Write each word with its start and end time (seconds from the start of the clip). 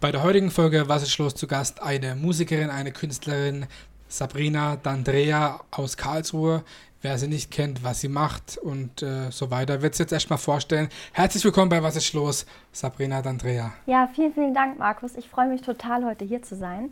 Bei 0.00 0.10
der 0.10 0.22
heutigen 0.22 0.50
Folge 0.50 0.88
Was 0.88 1.02
ist 1.02 1.18
los 1.18 1.34
zu 1.34 1.46
Gast 1.46 1.82
eine 1.82 2.14
Musikerin, 2.14 2.70
eine 2.70 2.90
Künstlerin, 2.90 3.66
Sabrina 4.08 4.78
D'Andrea 4.82 5.60
aus 5.70 5.98
Karlsruhe. 5.98 6.64
Wer 7.02 7.18
sie 7.18 7.28
nicht 7.28 7.50
kennt, 7.50 7.84
was 7.84 8.00
sie 8.00 8.08
macht 8.08 8.56
und 8.56 9.02
äh, 9.02 9.30
so 9.30 9.50
weiter, 9.50 9.82
wird 9.82 9.94
sie 9.94 10.04
jetzt 10.04 10.12
erstmal 10.12 10.38
vorstellen. 10.38 10.88
Herzlich 11.12 11.44
willkommen 11.44 11.68
bei 11.68 11.82
Was 11.82 11.96
ist 11.96 12.14
los, 12.14 12.46
Sabrina 12.72 13.20
D'Andrea. 13.20 13.72
Ja, 13.84 14.08
vielen, 14.14 14.32
vielen 14.32 14.54
Dank, 14.54 14.78
Markus. 14.78 15.16
Ich 15.16 15.28
freue 15.28 15.48
mich 15.48 15.60
total, 15.60 16.02
heute 16.06 16.24
hier 16.24 16.42
zu 16.42 16.56
sein. 16.56 16.90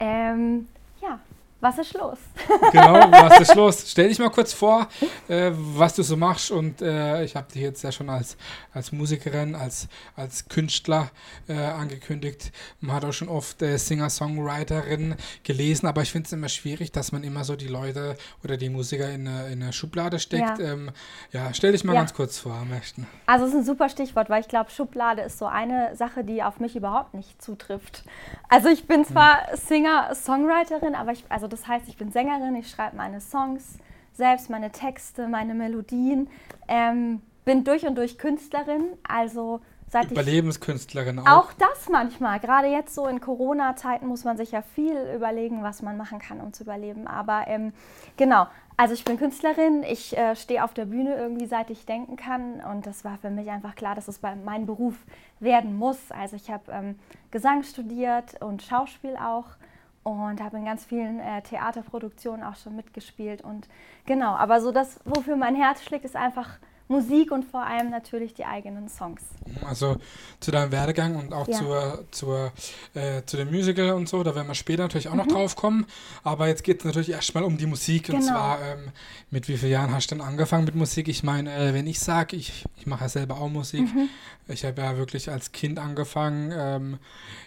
Ähm, 0.00 0.66
ja, 1.00 1.20
was 1.60 1.78
ist 1.78 1.94
los? 1.94 2.18
genau, 2.72 2.94
was 3.10 3.40
ist 3.40 3.54
los? 3.54 3.90
Stell 3.90 4.08
dich 4.08 4.18
mal 4.18 4.30
kurz 4.30 4.52
vor, 4.52 4.86
äh, 5.28 5.50
was 5.52 5.94
du 5.94 6.02
so 6.02 6.16
machst. 6.16 6.52
Und 6.52 6.80
äh, 6.80 7.24
ich 7.24 7.34
habe 7.34 7.52
dich 7.52 7.62
jetzt 7.62 7.82
ja 7.82 7.90
schon 7.90 8.08
als, 8.08 8.36
als 8.72 8.92
Musikerin, 8.92 9.56
als, 9.56 9.88
als 10.14 10.48
Künstler 10.48 11.10
äh, 11.48 11.54
angekündigt. 11.54 12.52
Man 12.80 12.94
hat 12.94 13.04
auch 13.04 13.12
schon 13.12 13.28
oft 13.28 13.60
äh, 13.62 13.76
Singer-Songwriterin 13.76 15.16
gelesen, 15.42 15.86
aber 15.86 16.02
ich 16.02 16.12
finde 16.12 16.26
es 16.26 16.32
immer 16.32 16.48
schwierig, 16.48 16.92
dass 16.92 17.10
man 17.10 17.24
immer 17.24 17.42
so 17.42 17.56
die 17.56 17.66
Leute 17.66 18.16
oder 18.44 18.56
die 18.56 18.68
Musiker 18.68 19.10
in 19.10 19.26
eine, 19.26 19.48
in 19.48 19.62
eine 19.62 19.72
Schublade 19.72 20.20
steckt. 20.20 20.60
Ja, 20.60 20.72
ähm, 20.72 20.90
ja 21.32 21.52
stell 21.54 21.72
dich 21.72 21.82
mal 21.82 21.94
ja. 21.94 22.00
ganz 22.00 22.14
kurz 22.14 22.38
vor 22.38 22.54
am 22.54 22.68
besten. 22.68 23.06
Also 23.26 23.46
es 23.46 23.50
ist 23.52 23.58
ein 23.58 23.64
super 23.64 23.88
Stichwort, 23.88 24.30
weil 24.30 24.42
ich 24.42 24.48
glaube, 24.48 24.70
Schublade 24.70 25.22
ist 25.22 25.38
so 25.38 25.46
eine 25.46 25.96
Sache, 25.96 26.22
die 26.22 26.42
auf 26.42 26.60
mich 26.60 26.76
überhaupt 26.76 27.14
nicht 27.14 27.42
zutrifft. 27.42 28.04
Also 28.48 28.68
ich 28.68 28.86
bin 28.86 29.04
zwar 29.04 29.48
hm. 29.48 29.56
Singer-Songwriterin, 29.56 30.94
aber 30.94 31.12
ich, 31.12 31.24
also 31.28 31.47
das 31.48 31.66
heißt, 31.66 31.88
ich 31.88 31.96
bin 31.96 32.12
Sängerin, 32.12 32.54
ich 32.56 32.70
schreibe 32.70 32.96
meine 32.96 33.20
Songs 33.20 33.78
selbst, 34.12 34.50
meine 34.50 34.70
Texte, 34.70 35.28
meine 35.28 35.54
Melodien, 35.54 36.28
ähm, 36.66 37.22
bin 37.44 37.64
durch 37.64 37.86
und 37.86 37.96
durch 37.96 38.18
Künstlerin, 38.18 38.84
also 39.06 39.60
seit 39.90 40.10
Überlebenskünstlerin 40.10 41.20
auch. 41.20 41.26
Auch 41.26 41.52
das 41.54 41.88
manchmal. 41.88 42.40
Gerade 42.40 42.68
jetzt 42.68 42.94
so 42.94 43.06
in 43.06 43.20
Corona-Zeiten 43.20 44.06
muss 44.06 44.24
man 44.24 44.36
sich 44.36 44.52
ja 44.52 44.62
viel 44.62 44.94
überlegen, 45.14 45.62
was 45.62 45.82
man 45.82 45.96
machen 45.96 46.18
kann, 46.18 46.40
um 46.40 46.52
zu 46.52 46.64
überleben. 46.64 47.06
Aber 47.06 47.44
ähm, 47.46 47.72
genau, 48.16 48.46
also 48.76 48.94
ich 48.94 49.04
bin 49.04 49.16
Künstlerin, 49.18 49.82
ich 49.82 50.16
äh, 50.16 50.36
stehe 50.36 50.62
auf 50.62 50.74
der 50.74 50.84
Bühne 50.84 51.16
irgendwie, 51.16 51.46
seit 51.46 51.70
ich 51.70 51.86
denken 51.86 52.16
kann. 52.16 52.60
Und 52.60 52.86
das 52.86 53.04
war 53.04 53.18
für 53.18 53.30
mich 53.30 53.50
einfach 53.50 53.74
klar, 53.74 53.94
dass 53.94 54.08
es 54.08 54.18
bei 54.18 54.34
mein 54.36 54.66
Beruf 54.66 54.94
werden 55.40 55.76
muss. 55.76 55.98
Also 56.10 56.36
ich 56.36 56.50
habe 56.50 56.70
ähm, 56.70 56.98
Gesang 57.30 57.62
studiert 57.62 58.42
und 58.42 58.62
Schauspiel 58.62 59.16
auch 59.16 59.46
und 60.08 60.42
habe 60.42 60.56
in 60.56 60.64
ganz 60.64 60.84
vielen 60.84 61.20
äh, 61.20 61.42
Theaterproduktionen 61.42 62.44
auch 62.44 62.56
schon 62.56 62.76
mitgespielt. 62.76 63.42
Und 63.42 63.68
genau, 64.06 64.34
aber 64.34 64.60
so 64.60 64.72
das, 64.72 65.00
wofür 65.04 65.36
mein 65.36 65.54
Herz 65.54 65.82
schlägt, 65.82 66.04
ist 66.04 66.16
einfach 66.16 66.58
Musik 66.88 67.30
und 67.30 67.44
vor 67.44 67.64
allem 67.64 67.90
natürlich 67.90 68.32
die 68.34 68.46
eigenen 68.46 68.88
Songs. 68.88 69.22
Also 69.66 69.96
zu 70.40 70.50
deinem 70.50 70.72
Werdegang 70.72 71.16
und 71.16 71.34
auch 71.34 71.46
ja. 71.46 71.58
zur, 71.58 72.04
zur, 72.10 72.52
äh, 72.94 73.22
zu 73.26 73.36
dem 73.36 73.50
Musical 73.50 73.90
und 73.90 74.08
so, 74.08 74.22
da 74.22 74.34
werden 74.34 74.48
wir 74.48 74.54
später 74.54 74.82
natürlich 74.82 75.08
auch 75.08 75.12
mhm. 75.12 75.18
noch 75.18 75.26
drauf 75.28 75.54
kommen. 75.54 75.86
Aber 76.24 76.48
jetzt 76.48 76.64
geht 76.64 76.78
es 76.78 76.84
natürlich 76.84 77.10
erstmal 77.10 77.44
um 77.44 77.58
die 77.58 77.66
Musik. 77.66 78.04
Genau. 78.04 78.18
Und 78.18 78.24
zwar, 78.24 78.62
ähm, 78.62 78.92
mit 79.30 79.48
wie 79.48 79.58
vielen 79.58 79.72
Jahren 79.72 79.92
hast 79.92 80.10
du 80.10 80.14
denn 80.14 80.24
angefangen 80.24 80.64
mit 80.64 80.74
Musik? 80.74 81.08
Ich 81.08 81.22
meine, 81.22 81.54
äh, 81.54 81.74
wenn 81.74 81.86
ich 81.86 82.00
sage, 82.00 82.36
ich, 82.36 82.64
ich 82.78 82.86
mache 82.86 83.04
ja 83.04 83.08
selber 83.08 83.38
auch 83.38 83.48
Musik. 83.48 83.82
Mhm. 83.82 84.08
Ich 84.48 84.64
habe 84.64 84.80
ja 84.80 84.96
wirklich 84.96 85.30
als 85.30 85.52
Kind 85.52 85.78
angefangen 85.78 86.52
ähm, 86.56 86.98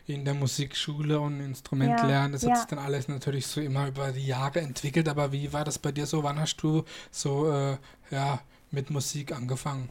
in 0.06 0.24
der 0.24 0.36
Musikschule 0.36 1.20
und 1.20 1.40
Instrument 1.40 2.00
ja. 2.00 2.06
lernen. 2.06 2.34
Das 2.34 2.44
ja. 2.44 2.52
hat 2.52 2.58
sich 2.60 2.68
dann 2.68 2.80
alles 2.80 3.08
natürlich 3.08 3.48
so 3.48 3.60
immer 3.60 3.88
über 3.88 4.12
die 4.12 4.28
Jahre 4.28 4.62
entwickelt. 4.62 5.10
Aber 5.10 5.32
wie 5.32 5.52
war 5.52 5.64
das 5.64 5.80
bei 5.80 5.92
dir 5.92 6.06
so? 6.06 6.22
Wann 6.22 6.40
hast 6.40 6.58
du 6.58 6.84
so, 7.10 7.52
äh, 7.52 7.78
ja, 8.12 8.40
mit 8.72 8.90
Musik 8.90 9.36
angefangen? 9.36 9.90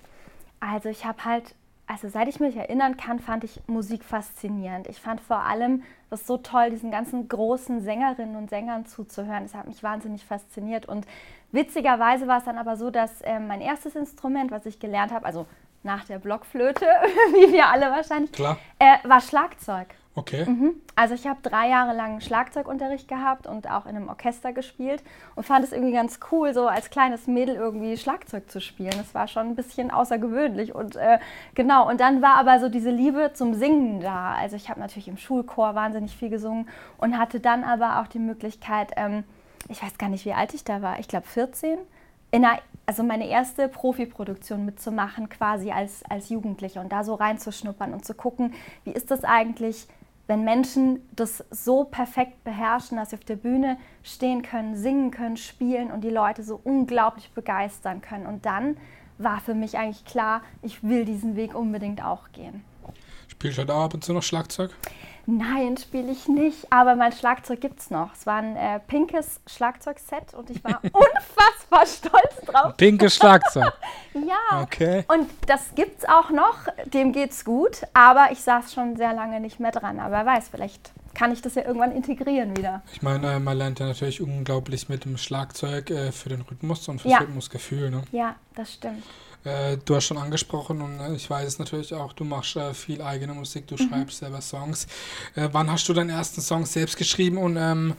Also 0.60 0.88
ich 0.88 1.04
habe 1.04 1.24
halt, 1.24 1.54
also 1.86 2.08
seit 2.08 2.28
ich 2.28 2.40
mich 2.40 2.56
erinnern 2.56 2.96
kann, 2.96 3.18
fand 3.18 3.44
ich 3.44 3.60
Musik 3.66 4.04
faszinierend. 4.04 4.88
Ich 4.88 5.00
fand 5.00 5.20
vor 5.20 5.40
allem 5.40 5.82
das 6.10 6.26
so 6.26 6.36
toll, 6.36 6.70
diesen 6.70 6.90
ganzen 6.90 7.28
großen 7.28 7.80
Sängerinnen 7.82 8.36
und 8.36 8.50
Sängern 8.50 8.86
zuzuhören. 8.86 9.44
Das 9.44 9.54
hat 9.54 9.66
mich 9.66 9.82
wahnsinnig 9.82 10.24
fasziniert. 10.24 10.86
Und 10.86 11.06
witzigerweise 11.52 12.26
war 12.26 12.38
es 12.38 12.44
dann 12.44 12.58
aber 12.58 12.76
so, 12.76 12.90
dass 12.90 13.20
äh, 13.22 13.38
mein 13.38 13.60
erstes 13.60 13.94
Instrument, 13.94 14.50
was 14.50 14.66
ich 14.66 14.78
gelernt 14.78 15.12
habe, 15.12 15.24
also 15.24 15.46
nach 15.82 16.04
der 16.04 16.18
Blockflöte, 16.18 16.84
wie 17.32 17.52
wir 17.52 17.68
alle 17.68 17.90
wahrscheinlich, 17.90 18.30
äh, 18.78 19.08
war 19.08 19.20
Schlagzeug. 19.20 19.88
Okay. 20.16 20.44
Mhm. 20.44 20.74
Also 20.96 21.14
ich 21.14 21.26
habe 21.26 21.38
drei 21.40 21.68
Jahre 21.68 21.94
lang 21.94 22.20
Schlagzeugunterricht 22.20 23.06
gehabt 23.06 23.46
und 23.46 23.70
auch 23.70 23.86
in 23.86 23.94
einem 23.94 24.08
Orchester 24.08 24.52
gespielt 24.52 25.04
und 25.36 25.44
fand 25.44 25.64
es 25.64 25.72
irgendwie 25.72 25.92
ganz 25.92 26.18
cool, 26.32 26.52
so 26.52 26.66
als 26.66 26.90
kleines 26.90 27.28
Mädel 27.28 27.54
irgendwie 27.54 27.96
Schlagzeug 27.96 28.50
zu 28.50 28.60
spielen. 28.60 28.92
Das 28.96 29.14
war 29.14 29.28
schon 29.28 29.46
ein 29.46 29.54
bisschen 29.54 29.92
außergewöhnlich 29.92 30.74
und 30.74 30.96
äh, 30.96 31.18
genau. 31.54 31.88
Und 31.88 32.00
dann 32.00 32.22
war 32.22 32.34
aber 32.34 32.58
so 32.58 32.68
diese 32.68 32.90
Liebe 32.90 33.30
zum 33.34 33.54
Singen 33.54 34.00
da. 34.00 34.34
Also 34.34 34.56
ich 34.56 34.68
habe 34.68 34.80
natürlich 34.80 35.06
im 35.06 35.16
Schulchor 35.16 35.76
wahnsinnig 35.76 36.16
viel 36.16 36.28
gesungen 36.28 36.68
und 36.98 37.16
hatte 37.16 37.38
dann 37.38 37.62
aber 37.62 38.00
auch 38.00 38.08
die 38.08 38.18
Möglichkeit, 38.18 38.90
ähm, 38.96 39.22
ich 39.68 39.80
weiß 39.80 39.96
gar 39.96 40.08
nicht, 40.08 40.24
wie 40.24 40.32
alt 40.32 40.54
ich 40.54 40.64
da 40.64 40.82
war, 40.82 40.98
ich 40.98 41.06
glaube 41.06 41.28
14, 41.28 41.78
in 42.32 42.44
einer, 42.44 42.58
also 42.86 43.04
meine 43.04 43.28
erste 43.28 43.68
Profiproduktion 43.68 44.64
mitzumachen, 44.64 45.28
quasi 45.28 45.70
als, 45.70 46.02
als 46.08 46.28
Jugendliche 46.28 46.80
und 46.80 46.90
da 46.90 47.04
so 47.04 47.14
reinzuschnuppern 47.14 47.92
und 47.92 48.04
zu 48.04 48.14
gucken, 48.14 48.54
wie 48.84 48.90
ist 48.90 49.10
das 49.10 49.24
eigentlich 49.24 49.86
wenn 50.30 50.44
Menschen 50.44 51.00
das 51.16 51.44
so 51.50 51.82
perfekt 51.82 52.44
beherrschen, 52.44 52.98
dass 52.98 53.10
sie 53.10 53.16
auf 53.16 53.24
der 53.24 53.34
Bühne 53.34 53.78
stehen 54.04 54.42
können, 54.42 54.76
singen 54.76 55.10
können, 55.10 55.36
spielen 55.36 55.90
und 55.90 56.02
die 56.02 56.10
Leute 56.10 56.44
so 56.44 56.60
unglaublich 56.62 57.32
begeistern 57.32 58.00
können. 58.00 58.26
Und 58.26 58.46
dann 58.46 58.76
war 59.18 59.40
für 59.40 59.54
mich 59.54 59.76
eigentlich 59.76 60.04
klar, 60.04 60.42
ich 60.62 60.84
will 60.84 61.04
diesen 61.04 61.34
Weg 61.34 61.56
unbedingt 61.56 62.04
auch 62.04 62.30
gehen. 62.30 62.62
Spielst 63.30 63.58
du 63.58 63.64
da 63.64 63.84
ab 63.84 63.94
und 63.94 64.04
zu 64.04 64.12
noch 64.12 64.22
Schlagzeug? 64.22 64.70
Nein, 65.26 65.76
spiele 65.76 66.10
ich 66.10 66.26
nicht, 66.26 66.66
aber 66.70 66.96
mein 66.96 67.12
Schlagzeug 67.12 67.60
gibt 67.60 67.78
es 67.78 67.90
noch. 67.90 68.12
Es 68.14 68.26
war 68.26 68.38
ein 68.38 68.56
äh, 68.56 68.80
pinkes 68.80 69.40
Schlagzeugset 69.46 70.34
und 70.34 70.50
ich 70.50 70.62
war 70.64 70.80
unfassbar 70.82 71.86
stolz 71.86 72.46
drauf. 72.46 72.76
Pinkes 72.76 73.14
Schlagzeug? 73.14 73.72
ja. 74.14 74.62
Okay. 74.62 75.04
Und 75.06 75.28
das 75.46 75.74
gibt 75.76 76.00
es 76.02 76.08
auch 76.08 76.30
noch, 76.30 76.56
dem 76.86 77.12
geht's 77.12 77.44
gut, 77.44 77.82
aber 77.94 78.32
ich 78.32 78.40
saß 78.40 78.72
schon 78.72 78.96
sehr 78.96 79.14
lange 79.14 79.40
nicht 79.40 79.60
mehr 79.60 79.70
dran. 79.70 80.00
Aber 80.00 80.16
wer 80.16 80.26
weiß, 80.26 80.48
vielleicht 80.48 80.90
kann 81.14 81.32
ich 81.32 81.42
das 81.42 81.54
ja 81.54 81.64
irgendwann 81.64 81.92
integrieren 81.92 82.56
wieder. 82.56 82.82
Ich 82.92 83.02
meine, 83.02 83.34
äh, 83.34 83.38
man 83.38 83.56
lernt 83.56 83.78
ja 83.78 83.86
natürlich 83.86 84.20
unglaublich 84.20 84.88
mit 84.88 85.04
dem 85.04 85.16
Schlagzeug 85.16 85.90
äh, 85.90 86.10
für 86.10 86.28
den 86.30 86.40
Rhythmus 86.40 86.88
und 86.88 87.00
fürs 87.00 87.12
ja. 87.12 87.18
Rhythmusgefühl. 87.18 87.90
Ne? 87.90 88.02
Ja, 88.10 88.34
das 88.54 88.72
stimmt. 88.74 89.04
Äh, 89.44 89.78
du 89.84 89.96
hast 89.96 90.04
schon 90.04 90.18
angesprochen 90.18 90.82
und 90.82 91.00
äh, 91.00 91.14
ich 91.14 91.28
weiß 91.30 91.46
es 91.46 91.58
natürlich 91.58 91.94
auch, 91.94 92.12
du 92.12 92.24
machst 92.24 92.56
äh, 92.56 92.74
viel 92.74 93.00
eigene 93.00 93.32
Musik, 93.32 93.66
du 93.66 93.74
mhm. 93.74 93.88
schreibst 93.88 94.18
selber 94.18 94.40
Songs. 94.40 94.86
Äh, 95.34 95.48
wann 95.52 95.70
hast 95.70 95.88
du 95.88 95.94
deinen 95.94 96.10
ersten 96.10 96.40
Song 96.40 96.66
selbst 96.66 96.96
geschrieben 96.96 97.38
und 97.38 97.56
ähm, 97.56 97.94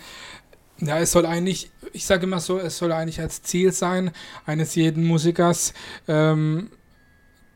ja, 0.80 1.00
es 1.00 1.12
soll 1.12 1.26
eigentlich, 1.26 1.72
ich 1.94 2.06
sage 2.06 2.24
immer 2.24 2.40
so, 2.40 2.60
es 2.60 2.78
soll 2.78 2.92
eigentlich 2.92 3.20
als 3.20 3.42
Ziel 3.44 3.72
sein 3.72 4.12
eines 4.46 4.76
jeden 4.76 5.06
Musikers, 5.06 5.74
ähm, 6.08 6.72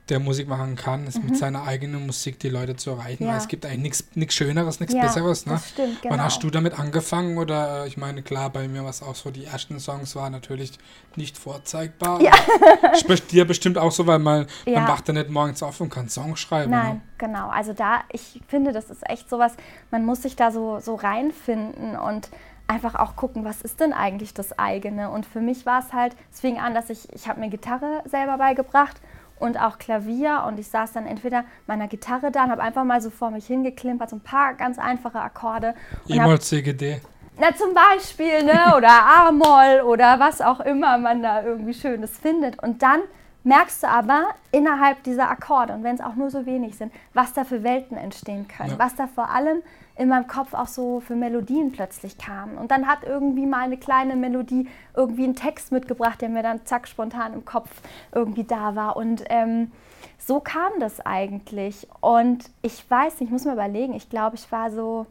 der 0.09 0.19
Musik 0.19 0.47
machen 0.47 0.75
kann, 0.75 1.07
ist 1.07 1.17
mhm. 1.17 1.29
mit 1.29 1.37
seiner 1.37 1.63
eigenen 1.63 2.05
Musik 2.05 2.39
die 2.39 2.49
Leute 2.49 2.75
zu 2.75 2.91
erreichen. 2.91 3.25
Ja. 3.25 3.37
Es 3.37 3.47
gibt 3.47 3.65
eigentlich 3.65 4.03
nichts 4.13 4.35
Schöneres, 4.35 4.79
nichts 4.79 4.93
ja, 4.93 5.01
Besseres. 5.01 5.47
Ne? 5.47 5.53
Das 5.53 5.69
stimmt, 5.69 6.01
genau. 6.01 6.13
Wann 6.13 6.23
hast 6.23 6.43
du 6.43 6.51
damit 6.51 6.77
angefangen? 6.77 7.37
Oder 7.39 7.85
äh, 7.85 7.87
ich 7.87 7.97
meine, 7.97 8.21
klar, 8.21 8.51
bei 8.51 8.67
mir 8.67 8.83
war 8.83 8.91
es 8.91 9.01
auch 9.01 9.15
so, 9.15 9.31
die 9.31 9.45
ersten 9.45 9.79
Songs 9.79 10.15
waren 10.15 10.31
natürlich 10.31 10.77
nicht 11.15 11.37
vorzeigbar. 11.37 12.21
Ja. 12.21 12.33
Spricht 12.99 13.31
dir 13.31 13.45
bestimmt 13.45 13.79
auch 13.79 13.91
so, 13.91 14.05
weil 14.05 14.19
man, 14.19 14.45
ja. 14.65 14.81
man 14.81 14.89
wacht 14.89 15.07
ja 15.07 15.13
nicht 15.15 15.29
morgens 15.29 15.63
auf 15.63 15.81
und 15.81 15.89
kann 15.89 16.07
Songs 16.07 16.39
schreiben. 16.39 16.71
Nein, 16.71 16.95
ne? 16.95 17.01
genau. 17.17 17.49
Also 17.49 17.73
da, 17.73 18.01
ich 18.11 18.41
finde, 18.47 18.73
das 18.73 18.91
ist 18.91 19.09
echt 19.09 19.27
sowas, 19.27 19.53
man 19.89 20.05
muss 20.05 20.21
sich 20.21 20.35
da 20.35 20.51
so, 20.51 20.79
so 20.79 20.93
reinfinden 20.93 21.97
und 21.97 22.29
einfach 22.67 22.95
auch 22.95 23.15
gucken, 23.15 23.43
was 23.43 23.61
ist 23.61 23.79
denn 23.79 23.93
eigentlich 23.93 24.35
das 24.35 24.57
eigene. 24.57 25.09
Und 25.09 25.25
für 25.25 25.41
mich 25.41 25.65
war 25.65 25.79
es 25.79 25.93
halt, 25.93 26.15
es 26.31 26.41
fing 26.41 26.59
an, 26.59 26.75
dass 26.75 26.91
ich, 26.91 27.11
ich 27.13 27.27
habe 27.27 27.39
mir 27.39 27.49
Gitarre 27.49 28.03
selber 28.05 28.37
beigebracht 28.37 29.01
und 29.39 29.59
auch 29.59 29.77
Klavier 29.77 30.43
und 30.47 30.59
ich 30.59 30.67
saß 30.69 30.93
dann 30.93 31.05
entweder 31.05 31.43
meiner 31.67 31.87
Gitarre 31.87 32.31
da 32.31 32.45
und 32.45 32.51
habe 32.51 32.61
einfach 32.61 32.83
mal 32.83 33.01
so 33.01 33.09
vor 33.09 33.31
mich 33.31 33.47
hingeklimpert, 33.47 34.09
so 34.09 34.15
ein 34.15 34.21
paar 34.21 34.53
ganz 34.53 34.79
einfache 34.79 35.19
Akkorde. 35.19 35.75
E-Moll, 36.07 36.39
CGD. 36.39 37.01
Na 37.37 37.53
zum 37.53 37.73
Beispiel, 37.73 38.43
ne? 38.43 38.73
oder 38.77 38.89
A-Moll 38.89 39.81
oder 39.81 40.19
was 40.19 40.41
auch 40.41 40.61
immer 40.61 40.97
man 40.97 41.21
da 41.21 41.43
irgendwie 41.43 41.73
Schönes 41.73 42.17
findet. 42.17 42.61
Und 42.63 42.81
dann 42.81 43.01
merkst 43.43 43.83
du 43.83 43.87
aber 43.87 44.29
innerhalb 44.51 45.03
dieser 45.03 45.29
Akkorde, 45.29 45.73
und 45.73 45.83
wenn 45.83 45.95
es 45.95 46.01
auch 46.01 46.15
nur 46.15 46.29
so 46.29 46.45
wenig 46.45 46.77
sind, 46.77 46.91
was 47.13 47.33
da 47.33 47.43
für 47.43 47.63
Welten 47.63 47.97
entstehen 47.97 48.47
können, 48.47 48.71
ja. 48.71 48.79
was 48.79 48.95
da 48.95 49.07
vor 49.07 49.29
allem 49.29 49.61
in 49.97 50.09
meinem 50.09 50.27
Kopf 50.27 50.53
auch 50.53 50.67
so 50.67 50.99
für 50.99 51.15
Melodien 51.15 51.71
plötzlich 51.71 52.17
kamen. 52.17 52.57
Und 52.57 52.71
dann 52.71 52.87
hat 52.87 53.03
irgendwie 53.03 53.45
mal 53.45 53.61
eine 53.61 53.77
kleine 53.77 54.15
Melodie 54.15 54.67
irgendwie 54.95 55.23
einen 55.23 55.35
Text 55.35 55.71
mitgebracht, 55.71 56.21
der 56.21 56.29
mir 56.29 56.43
dann 56.43 56.65
zack 56.65 56.87
spontan 56.87 57.33
im 57.33 57.45
Kopf 57.45 57.69
irgendwie 58.13 58.43
da 58.43 58.75
war. 58.75 58.97
Und 58.97 59.23
ähm, 59.29 59.71
so 60.17 60.41
kam 60.41 60.79
das 60.79 60.99
eigentlich. 61.05 61.87
Und 62.01 62.49
ich 62.61 62.89
weiß 62.89 63.19
nicht, 63.19 63.29
ich 63.29 63.31
muss 63.31 63.45
mir 63.45 63.53
überlegen, 63.53 63.93
ich 63.93 64.09
glaube, 64.09 64.35
ich 64.35 64.51
war 64.51 64.69
so 64.69 65.05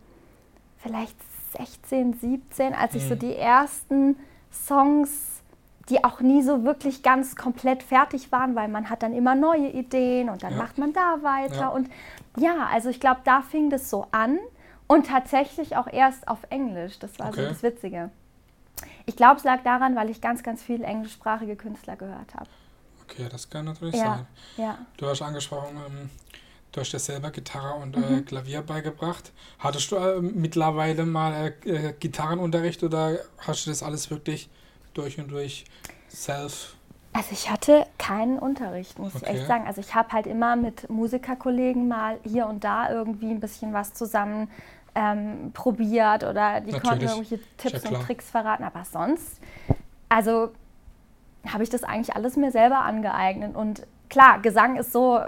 vielleicht 0.77 1.17
16, 1.57 2.15
17, 2.15 2.75
als 2.75 2.95
ich 2.95 3.05
so 3.09 3.15
mhm. 3.15 3.21
die 3.21 3.37
ersten 3.37 4.17
Songs 4.51 5.35
die 5.91 6.03
auch 6.03 6.21
nie 6.21 6.43
so 6.43 6.65
wirklich 6.65 7.03
ganz 7.03 7.37
komplett 7.37 7.83
fertig 7.83 8.33
waren, 8.33 8.55
weil 8.55 8.69
man 8.69 8.89
hat 8.89 9.03
dann 9.03 9.13
immer 9.13 9.35
neue 9.35 9.69
Ideen 9.69 10.31
und 10.31 10.43
dann 10.43 10.53
ja. 10.53 10.59
macht 10.59 10.79
man 10.79 10.93
da 10.93 11.19
weiter. 11.23 11.57
Ja. 11.57 11.69
Und 11.69 11.91
ja, 12.39 12.69
also 12.73 12.89
ich 12.89 13.01
glaube, 13.01 13.21
da 13.25 13.43
fing 13.43 13.69
das 13.69 13.91
so 13.91 14.07
an 14.11 14.39
und 14.95 15.07
tatsächlich 15.07 15.77
auch 15.77 15.89
erst 15.93 16.29
auf 16.29 16.39
Englisch. 16.51 16.99
Das 17.01 17.19
war 17.19 17.29
okay. 17.29 17.43
so 17.43 17.49
das 17.49 17.63
Witzige. 17.63 18.11
Ich 19.07 19.17
glaube, 19.17 19.37
es 19.37 19.45
lag 19.45 19.63
daran, 19.63 19.97
weil 19.97 20.09
ich 20.09 20.21
ganz, 20.21 20.43
ganz 20.43 20.63
viele 20.63 20.85
englischsprachige 20.85 21.57
Künstler 21.57 21.97
gehört 21.97 22.35
habe. 22.35 22.49
Okay, 23.03 23.27
das 23.31 23.51
kann 23.51 23.65
natürlich 23.65 23.97
ja. 23.97 24.05
sein. 24.05 24.27
Ja. 24.57 24.79
Du 24.97 25.07
hast 25.07 25.21
angesprochen, 25.21 25.77
ähm, 25.87 26.11
du 26.73 26.81
hast 26.81 26.93
dir 26.93 26.99
selber 26.99 27.31
Gitarre 27.31 27.75
und 27.75 27.97
äh, 27.97 28.01
mhm. 28.01 28.25
Klavier 28.25 28.63
beigebracht. 28.63 29.33
Hattest 29.59 29.91
du 29.91 29.97
äh, 29.97 30.21
mittlerweile 30.21 31.05
mal 31.05 31.55
äh, 31.65 31.71
äh, 31.71 31.93
Gitarrenunterricht 31.93 32.83
oder 32.83 33.19
hast 33.39 33.67
du 33.67 33.71
das 33.71 33.83
alles 33.83 34.11
wirklich 34.11 34.49
durch 34.95 35.19
und 35.19 35.29
durch 35.29 35.65
self? 36.09 36.77
Also 37.13 37.29
ich 37.31 37.49
hatte 37.49 37.87
keinen 37.97 38.41
Unterricht, 38.41 38.99
muss 38.99 39.15
okay. 39.15 39.25
ich 39.27 39.37
echt 39.37 39.47
sagen. 39.47 39.67
Also 39.67 39.81
ich 39.81 39.95
habe 39.95 40.11
halt 40.11 40.27
immer 40.27 40.57
mit 40.57 40.91
Musikerkollegen 40.91 41.87
mal 41.87 42.19
hier 42.25 42.47
und 42.49 42.65
da 42.65 42.91
irgendwie 42.91 43.31
ein 43.31 43.39
bisschen 43.39 43.73
was 43.73 43.95
zusammen 43.95 44.51
ähm, 44.95 45.51
probiert 45.53 46.25
oder 46.25 46.61
die 46.61 46.73
Natürlich. 46.73 46.83
konnten 46.83 47.05
irgendwelche 47.05 47.41
Tipps 47.57 47.85
und 47.87 48.03
Tricks 48.03 48.31
verraten. 48.31 48.65
Aber 48.65 48.85
sonst, 48.85 49.41
also 50.09 50.53
habe 51.47 51.63
ich 51.63 51.71
das 51.71 51.85
eigentlich 51.85 52.15
alles 52.17 52.37
mir 52.37 52.51
selber 52.51 52.81
angeeignet. 52.81 53.55
Und 53.55 53.87
klar, 54.09 54.41
Gesang 54.41 54.77
ist 54.77 54.93
so 54.93 55.21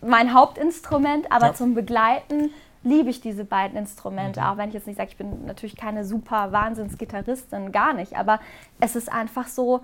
mein 0.00 0.34
Hauptinstrument, 0.34 1.30
aber 1.30 1.46
ja. 1.46 1.54
zum 1.54 1.74
Begleiten 1.74 2.50
liebe 2.84 3.10
ich 3.10 3.20
diese 3.20 3.44
beiden 3.44 3.76
Instrumente, 3.76 4.40
mhm. 4.40 4.46
auch 4.46 4.56
wenn 4.56 4.68
ich 4.68 4.74
jetzt 4.74 4.86
nicht 4.86 4.96
sage, 4.96 5.10
ich 5.10 5.16
bin 5.16 5.46
natürlich 5.46 5.76
keine 5.76 6.04
super 6.04 6.50
Wahnsinnsgitarristin, 6.52 7.70
gar 7.70 7.92
nicht, 7.92 8.16
aber 8.16 8.40
es 8.80 8.96
ist 8.96 9.10
einfach 9.10 9.46
so 9.46 9.82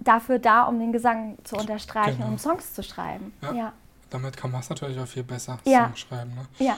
dafür 0.00 0.40
da, 0.40 0.64
um 0.64 0.80
den 0.80 0.92
Gesang 0.92 1.38
zu 1.44 1.56
unterstreichen 1.56 2.18
genau. 2.18 2.30
um 2.30 2.38
Songs 2.38 2.74
zu 2.74 2.82
schreiben. 2.82 3.32
Ja. 3.42 3.52
ja. 3.52 3.72
Damit 4.10 4.36
kann 4.36 4.50
man 4.50 4.60
es 4.60 4.68
natürlich 4.68 4.98
auch 4.98 5.06
viel 5.06 5.22
besser 5.22 5.58
ja. 5.64 5.84
Songs 5.84 6.00
schreiben. 6.00 6.34
Ne? 6.34 6.66
Ja. 6.66 6.76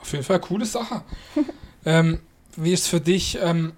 Auf 0.00 0.12
jeden 0.12 0.24
Fall 0.24 0.40
coole 0.40 0.66
Sache. 0.66 1.02
ähm, 1.84 2.20
wie 2.56 2.72
ist 2.72 2.88
für 2.88 3.00
dich 3.00 3.38
ähm, 3.40 3.72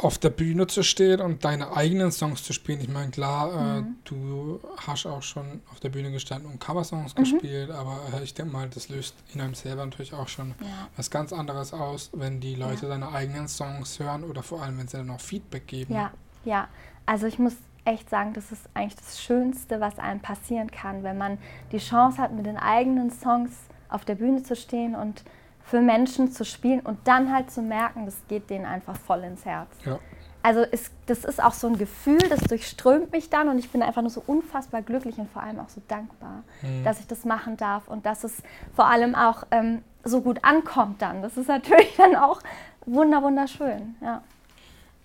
auf 0.00 0.18
der 0.18 0.30
Bühne 0.30 0.66
zu 0.66 0.82
stehen 0.82 1.20
und 1.20 1.44
deine 1.44 1.76
eigenen 1.76 2.10
Songs 2.10 2.42
zu 2.42 2.52
spielen. 2.52 2.80
Ich 2.80 2.88
meine, 2.88 3.10
klar, 3.10 3.52
äh, 3.52 3.80
mhm. 3.80 3.96
du 4.04 4.60
hast 4.86 5.06
auch 5.06 5.22
schon 5.22 5.62
auf 5.70 5.78
der 5.80 5.90
Bühne 5.90 6.10
gestanden 6.10 6.50
und 6.50 6.58
Coversongs 6.58 7.14
mhm. 7.14 7.20
gespielt, 7.20 7.70
aber 7.70 8.00
äh, 8.12 8.24
ich 8.24 8.34
denke 8.34 8.52
mal, 8.52 8.68
das 8.68 8.88
löst 8.88 9.14
in 9.32 9.40
einem 9.40 9.54
selber 9.54 9.84
natürlich 9.84 10.12
auch 10.12 10.28
schon 10.28 10.54
ja. 10.60 10.88
was 10.96 11.10
ganz 11.10 11.32
anderes 11.32 11.72
aus, 11.72 12.10
wenn 12.12 12.40
die 12.40 12.56
Leute 12.56 12.82
ja. 12.82 12.88
deine 12.88 13.12
eigenen 13.12 13.46
Songs 13.46 14.00
hören 14.00 14.24
oder 14.24 14.42
vor 14.42 14.62
allem, 14.62 14.78
wenn 14.78 14.88
sie 14.88 14.96
dann 14.96 15.10
auch 15.10 15.20
Feedback 15.20 15.66
geben. 15.68 15.94
Ja, 15.94 16.10
ja. 16.44 16.68
Also 17.06 17.26
ich 17.26 17.38
muss 17.38 17.54
echt 17.84 18.10
sagen, 18.10 18.32
das 18.32 18.50
ist 18.50 18.68
eigentlich 18.74 18.96
das 18.96 19.22
Schönste, 19.22 19.80
was 19.80 19.98
einem 19.98 20.20
passieren 20.20 20.70
kann, 20.70 21.02
wenn 21.04 21.18
man 21.18 21.38
die 21.70 21.78
Chance 21.78 22.18
hat, 22.18 22.32
mit 22.32 22.46
den 22.46 22.56
eigenen 22.56 23.10
Songs 23.10 23.52
auf 23.88 24.04
der 24.04 24.16
Bühne 24.16 24.42
zu 24.42 24.56
stehen 24.56 24.96
und 24.96 25.22
für 25.64 25.80
Menschen 25.80 26.30
zu 26.30 26.44
spielen 26.44 26.80
und 26.80 26.98
dann 27.04 27.32
halt 27.32 27.50
zu 27.50 27.62
merken, 27.62 28.04
das 28.04 28.16
geht 28.28 28.50
denen 28.50 28.66
einfach 28.66 28.96
voll 28.96 29.24
ins 29.24 29.44
Herz. 29.44 29.68
Ja. 29.84 29.98
Also 30.42 30.60
ist, 30.60 30.92
das 31.06 31.24
ist 31.24 31.42
auch 31.42 31.54
so 31.54 31.66
ein 31.68 31.78
Gefühl, 31.78 32.18
das 32.18 32.40
durchströmt 32.40 33.12
mich 33.12 33.30
dann 33.30 33.48
und 33.48 33.58
ich 33.58 33.70
bin 33.70 33.82
einfach 33.82 34.02
nur 34.02 34.10
so 34.10 34.22
unfassbar 34.26 34.82
glücklich 34.82 35.16
und 35.16 35.30
vor 35.30 35.42
allem 35.42 35.58
auch 35.58 35.70
so 35.70 35.80
dankbar, 35.88 36.42
mhm. 36.60 36.84
dass 36.84 37.00
ich 37.00 37.06
das 37.06 37.24
machen 37.24 37.56
darf 37.56 37.88
und 37.88 38.04
dass 38.04 38.24
es 38.24 38.42
vor 38.76 38.86
allem 38.86 39.14
auch 39.14 39.44
ähm, 39.50 39.82
so 40.02 40.20
gut 40.20 40.44
ankommt 40.44 41.00
dann. 41.00 41.22
Das 41.22 41.38
ist 41.38 41.48
natürlich 41.48 41.94
dann 41.96 42.14
auch 42.14 42.42
wunder 42.84 43.22
wunderschön. 43.22 43.96
Ja. 44.02 44.22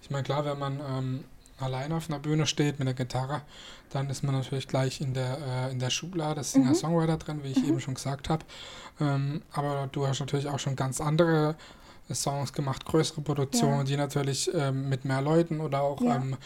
Ich 0.01 0.09
meine, 0.09 0.23
klar, 0.23 0.43
wenn 0.43 0.59
man 0.59 0.81
ähm, 0.81 1.23
alleine 1.59 1.95
auf 1.95 2.09
einer 2.09 2.19
Bühne 2.19 2.45
steht 2.45 2.79
mit 2.79 2.87
der 2.87 2.95
Gitarre, 2.95 3.41
dann 3.89 4.09
ist 4.09 4.23
man 4.23 4.35
natürlich 4.35 4.67
gleich 4.67 5.01
in 5.01 5.13
der, 5.13 5.37
äh, 5.37 5.71
in 5.71 5.79
der 5.79 5.89
Schublade 5.89 6.43
Singer-Songwriter 6.43 7.15
mhm. 7.15 7.19
drin, 7.19 7.39
wie 7.43 7.51
ich 7.51 7.63
mhm. 7.63 7.69
eben 7.69 7.79
schon 7.79 7.95
gesagt 7.95 8.29
habe. 8.29 8.45
Ähm, 8.99 9.41
aber 9.51 9.89
du 9.91 10.07
hast 10.07 10.19
natürlich 10.19 10.47
auch 10.47 10.59
schon 10.59 10.75
ganz 10.75 11.01
andere 11.01 11.55
Songs 12.13 12.53
gemacht, 12.53 12.85
größere 12.85 13.21
Produktionen, 13.21 13.79
ja. 13.79 13.83
die 13.83 13.97
natürlich 13.97 14.49
ähm, 14.53 14.89
mit 14.89 15.05
mehr 15.05 15.21
Leuten 15.21 15.61
oder 15.61 15.81
auch 15.81 16.01
ja. 16.01 16.15
ähm, 16.15 16.37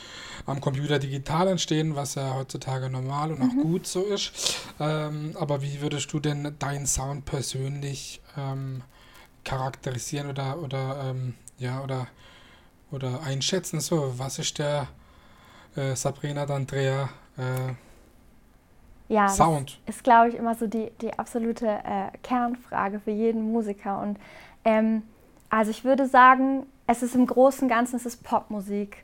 am 0.45 0.59
Computer 0.61 0.99
digital 0.99 1.47
entstehen, 1.47 1.95
was 1.95 2.15
ja 2.15 2.35
heutzutage 2.35 2.89
normal 2.89 3.31
und 3.31 3.39
mhm. 3.39 3.49
auch 3.49 3.63
gut 3.63 3.87
so 3.87 4.03
ist. 4.03 4.57
Ähm, 4.79 5.35
aber 5.39 5.61
wie 5.61 5.81
würdest 5.81 6.11
du 6.11 6.19
denn 6.19 6.55
deinen 6.59 6.85
Sound 6.85 7.25
persönlich 7.25 8.21
ähm, 8.37 8.81
charakterisieren 9.43 10.29
oder, 10.29 10.59
oder, 10.59 11.09
ähm, 11.09 11.35
ja, 11.57 11.81
oder, 11.81 12.07
oder 12.91 13.21
einschätzen? 13.23 13.79
So, 13.79 14.13
was 14.17 14.39
ist 14.39 14.59
der 14.59 14.87
äh, 15.75 15.95
Sabrina 15.95 16.43
D'Andrea 16.43 17.09
äh, 17.37 17.73
ja, 19.09 19.29
Sound? 19.29 19.79
Das 19.85 19.97
ist, 19.97 20.03
glaube 20.03 20.29
ich, 20.29 20.35
immer 20.35 20.55
so 20.55 20.67
die, 20.67 20.91
die 21.01 21.13
absolute 21.17 21.67
äh, 21.67 22.17
Kernfrage 22.23 22.99
für 22.99 23.11
jeden 23.11 23.51
Musiker. 23.51 23.99
Und 24.01 24.17
ähm, 24.65 25.03
also 25.49 25.71
ich 25.71 25.83
würde 25.83 26.07
sagen, 26.07 26.65
es 26.87 27.03
ist 27.03 27.15
im 27.15 27.27
Großen 27.27 27.63
und 27.63 27.69
Ganzen 27.69 27.95
es 27.95 28.05
ist 28.05 28.23
Popmusik. 28.23 29.03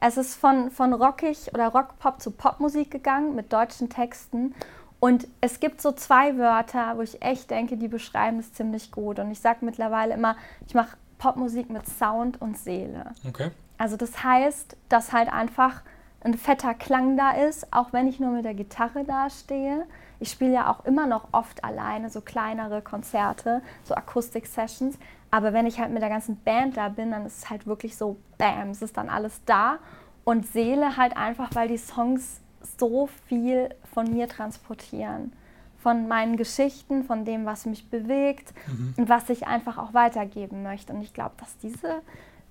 Es 0.00 0.16
ist 0.16 0.34
von, 0.34 0.70
von 0.70 0.94
rockig 0.94 1.52
oder 1.52 1.68
Rockpop 1.68 2.22
zu 2.22 2.30
Popmusik 2.30 2.90
gegangen 2.90 3.34
mit 3.34 3.52
deutschen 3.52 3.90
Texten. 3.90 4.54
Und 4.98 5.26
es 5.40 5.60
gibt 5.60 5.80
so 5.80 5.92
zwei 5.92 6.38
Wörter, 6.38 6.96
wo 6.96 7.02
ich 7.02 7.22
echt 7.22 7.50
denke, 7.50 7.76
die 7.76 7.88
beschreiben 7.88 8.38
es 8.38 8.52
ziemlich 8.52 8.92
gut. 8.92 9.18
Und 9.18 9.30
ich 9.30 9.40
sage 9.40 9.64
mittlerweile 9.64 10.14
immer, 10.14 10.36
ich 10.66 10.74
mache 10.74 10.96
Popmusik 11.18 11.70
mit 11.70 11.86
Sound 11.86 12.40
und 12.40 12.58
Seele. 12.58 13.12
Okay. 13.26 13.50
Also 13.78 13.96
das 13.96 14.22
heißt, 14.22 14.76
dass 14.88 15.12
halt 15.12 15.32
einfach 15.32 15.82
ein 16.22 16.34
fetter 16.34 16.74
Klang 16.74 17.16
da 17.16 17.32
ist, 17.32 17.72
auch 17.72 17.92
wenn 17.92 18.06
ich 18.06 18.20
nur 18.20 18.30
mit 18.30 18.44
der 18.44 18.54
Gitarre 18.54 19.04
dastehe. 19.04 19.86
Ich 20.18 20.30
spiele 20.30 20.52
ja 20.52 20.70
auch 20.70 20.84
immer 20.84 21.06
noch 21.06 21.28
oft 21.32 21.64
alleine 21.64 22.10
so 22.10 22.20
kleinere 22.20 22.82
Konzerte, 22.82 23.62
so 23.84 23.94
Akustik-Sessions. 23.94 24.98
Aber 25.30 25.52
wenn 25.52 25.66
ich 25.66 25.80
halt 25.80 25.90
mit 25.90 26.02
der 26.02 26.10
ganzen 26.10 26.36
Band 26.36 26.76
da 26.76 26.88
bin, 26.88 27.10
dann 27.10 27.24
ist 27.24 27.38
es 27.38 27.50
halt 27.50 27.66
wirklich 27.66 27.96
so, 27.96 28.18
bam, 28.36 28.70
es 28.70 28.82
ist 28.82 28.96
dann 28.96 29.08
alles 29.08 29.40
da. 29.46 29.78
Und 30.24 30.46
Seele 30.46 30.96
halt 30.96 31.16
einfach, 31.16 31.50
weil 31.54 31.68
die 31.68 31.78
Songs 31.78 32.40
so 32.78 33.08
viel 33.26 33.74
von 33.94 34.12
mir 34.12 34.28
transportieren. 34.28 35.32
Von 35.78 36.08
meinen 36.08 36.36
Geschichten, 36.36 37.04
von 37.04 37.24
dem, 37.24 37.46
was 37.46 37.64
mich 37.64 37.88
bewegt 37.88 38.52
mhm. 38.66 38.94
und 38.98 39.08
was 39.08 39.30
ich 39.30 39.46
einfach 39.46 39.78
auch 39.78 39.94
weitergeben 39.94 40.62
möchte. 40.62 40.92
Und 40.92 41.00
ich 41.00 41.14
glaube, 41.14 41.36
dass 41.38 41.56
diese 41.58 42.02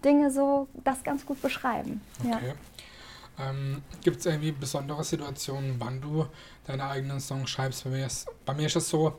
Dinge 0.04 0.32
so 0.32 0.68
das 0.84 1.04
ganz 1.04 1.28
gut 1.28 1.40
beschreiben. 1.42 2.02
Okay. 2.22 2.32
Ja. 2.32 2.40
Ähm, 3.40 3.82
Gibt 4.04 4.20
es 4.20 4.26
irgendwie 4.26 4.52
besondere 4.52 5.04
Situationen, 5.04 5.76
wann 5.80 6.02
du 6.02 6.26
deine 6.66 6.86
eigenen 6.86 7.20
Songs 7.20 7.50
schreibst? 7.50 7.84
Bei 7.84 7.90
mir, 7.92 8.06
ist, 8.06 8.28
bei 8.46 8.54
mir 8.54 8.68
ist 8.68 8.76
es 8.76 8.90
so, 8.90 9.18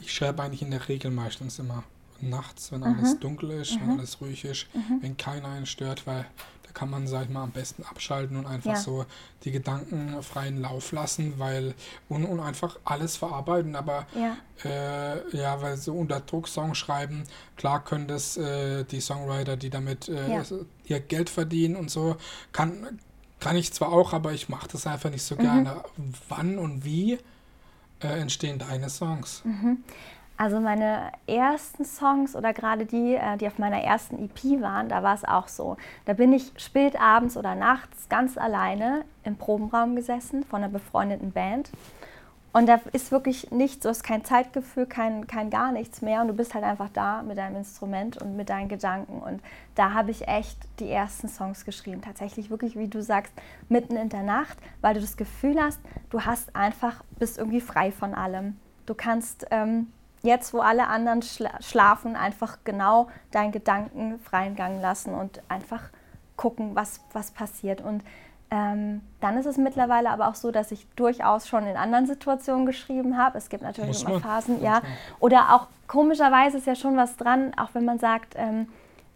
ich 0.00 0.12
schreibe 0.12 0.42
eigentlich 0.42 0.62
in 0.62 0.70
der 0.70 0.88
Regel 0.88 1.10
meistens 1.10 1.58
immer 1.58 1.84
nachts, 2.20 2.72
wenn 2.72 2.80
mhm. 2.80 2.98
alles 2.98 3.18
dunkel 3.18 3.50
ist, 3.50 3.74
mhm. 3.74 3.80
wenn 3.80 3.98
alles 3.98 4.20
ruhig 4.20 4.44
ist, 4.44 4.66
mhm. 4.74 4.98
wenn 5.00 5.16
keiner 5.16 5.48
einen 5.48 5.66
stört, 5.66 6.06
weil 6.06 6.26
da 6.62 6.70
kann 6.72 6.90
man, 6.90 7.06
sag 7.06 7.24
ich 7.24 7.30
mal, 7.30 7.42
am 7.42 7.50
besten 7.50 7.82
abschalten 7.82 8.36
und 8.36 8.46
einfach 8.46 8.72
ja. 8.72 8.76
so 8.76 9.04
die 9.44 9.50
Gedanken 9.50 10.22
freien 10.22 10.60
Lauf 10.60 10.92
lassen, 10.92 11.34
weil 11.38 11.74
und, 12.08 12.24
und 12.24 12.40
einfach 12.40 12.78
alles 12.84 13.16
verarbeiten, 13.16 13.74
aber 13.74 14.06
ja. 14.14 14.36
Äh, 14.64 15.36
ja, 15.36 15.60
weil 15.62 15.76
so 15.78 15.94
unter 15.94 16.20
Druck 16.20 16.46
Song 16.46 16.74
schreiben, 16.74 17.24
klar 17.56 17.82
können 17.82 18.06
das 18.06 18.36
äh, 18.36 18.84
die 18.84 19.00
Songwriter, 19.00 19.56
die 19.56 19.70
damit 19.70 20.08
äh, 20.08 20.30
ja. 20.30 20.42
ihr 20.84 21.00
Geld 21.00 21.30
verdienen 21.30 21.76
und 21.76 21.90
so, 21.90 22.16
kann, 22.52 23.00
kann 23.40 23.56
ich 23.56 23.72
zwar 23.72 23.92
auch, 23.92 24.12
aber 24.12 24.32
ich 24.32 24.48
mache 24.48 24.68
das 24.68 24.86
einfach 24.86 25.10
nicht 25.10 25.22
so 25.22 25.34
mhm. 25.34 25.40
gerne. 25.40 25.76
Wann 26.28 26.58
und 26.58 26.84
wie 26.84 27.18
äh, 28.02 28.20
entstehen 28.20 28.58
deine 28.58 28.88
Songs? 28.90 29.42
Mhm. 29.44 29.82
Also 30.36 30.58
meine 30.58 31.12
ersten 31.26 31.84
Songs 31.84 32.34
oder 32.34 32.54
gerade 32.54 32.86
die, 32.86 33.14
äh, 33.14 33.36
die 33.36 33.46
auf 33.46 33.58
meiner 33.58 33.82
ersten 33.82 34.24
EP 34.24 34.62
waren, 34.62 34.88
da 34.88 35.02
war 35.02 35.14
es 35.14 35.22
auch 35.24 35.48
so. 35.48 35.76
Da 36.06 36.14
bin 36.14 36.32
ich 36.32 36.52
spät 36.56 36.98
abends 36.98 37.36
oder 37.36 37.54
nachts 37.54 38.08
ganz 38.08 38.38
alleine 38.38 39.04
im 39.22 39.36
Probenraum 39.36 39.96
gesessen 39.96 40.44
von 40.44 40.62
einer 40.62 40.72
befreundeten 40.72 41.32
Band 41.32 41.70
und 42.52 42.66
da 42.66 42.80
ist 42.92 43.12
wirklich 43.12 43.52
nichts, 43.52 43.84
du 43.84 43.88
hast 43.88 44.02
kein 44.02 44.24
Zeitgefühl, 44.24 44.86
kein, 44.86 45.28
kein 45.28 45.50
gar 45.50 45.70
nichts 45.70 46.02
mehr 46.02 46.20
und 46.20 46.28
du 46.28 46.34
bist 46.34 46.54
halt 46.54 46.64
einfach 46.64 46.88
da 46.92 47.22
mit 47.22 47.38
deinem 47.38 47.56
Instrument 47.56 48.16
und 48.16 48.36
mit 48.36 48.48
deinen 48.48 48.68
Gedanken. 48.68 49.20
Und 49.20 49.40
da 49.76 49.92
habe 49.92 50.10
ich 50.10 50.26
echt 50.26 50.58
die 50.80 50.90
ersten 50.90 51.28
Songs 51.28 51.64
geschrieben. 51.64 52.02
Tatsächlich 52.02 52.50
wirklich, 52.50 52.76
wie 52.76 52.88
du 52.88 53.02
sagst, 53.02 53.32
mitten 53.68 53.94
in 53.96 54.08
der 54.08 54.24
Nacht, 54.24 54.58
weil 54.80 54.94
du 54.94 55.00
das 55.00 55.16
Gefühl 55.16 55.62
hast, 55.62 55.78
du 56.10 56.22
hast 56.22 56.56
einfach, 56.56 57.04
bist 57.20 57.38
irgendwie 57.38 57.60
frei 57.60 57.92
von 57.92 58.14
allem. 58.14 58.56
Du 58.84 58.94
kannst 58.94 59.46
ähm, 59.52 59.86
jetzt, 60.22 60.52
wo 60.52 60.58
alle 60.58 60.88
anderen 60.88 61.22
schla 61.22 61.50
schlafen, 61.62 62.16
einfach 62.16 62.58
genau 62.64 63.08
deinen 63.30 63.52
Gedanken 63.52 64.18
freien 64.18 64.56
Gang 64.56 64.80
lassen 64.80 65.14
und 65.14 65.40
einfach 65.48 65.90
gucken, 66.34 66.74
was, 66.74 67.00
was 67.12 67.30
passiert. 67.30 67.80
Und 67.80 68.02
ähm, 68.50 69.02
dann 69.20 69.36
ist 69.38 69.46
es 69.46 69.56
mittlerweile 69.56 70.10
aber 70.10 70.28
auch 70.28 70.34
so, 70.34 70.50
dass 70.50 70.72
ich 70.72 70.86
durchaus 70.96 71.46
schon 71.46 71.66
in 71.66 71.76
anderen 71.76 72.06
Situationen 72.06 72.66
geschrieben 72.66 73.16
habe. 73.16 73.38
Es 73.38 73.48
gibt 73.48 73.62
natürlich 73.62 73.88
Muss 73.88 74.02
immer 74.02 74.12
man. 74.14 74.22
Phasen, 74.22 74.62
ja. 74.62 74.82
Oder 75.20 75.54
auch 75.54 75.68
komischerweise 75.86 76.58
ist 76.58 76.66
ja 76.66 76.74
schon 76.74 76.96
was 76.96 77.16
dran, 77.16 77.52
auch 77.56 77.68
wenn 77.74 77.84
man 77.84 77.98
sagt, 77.98 78.34
ähm, 78.36 78.66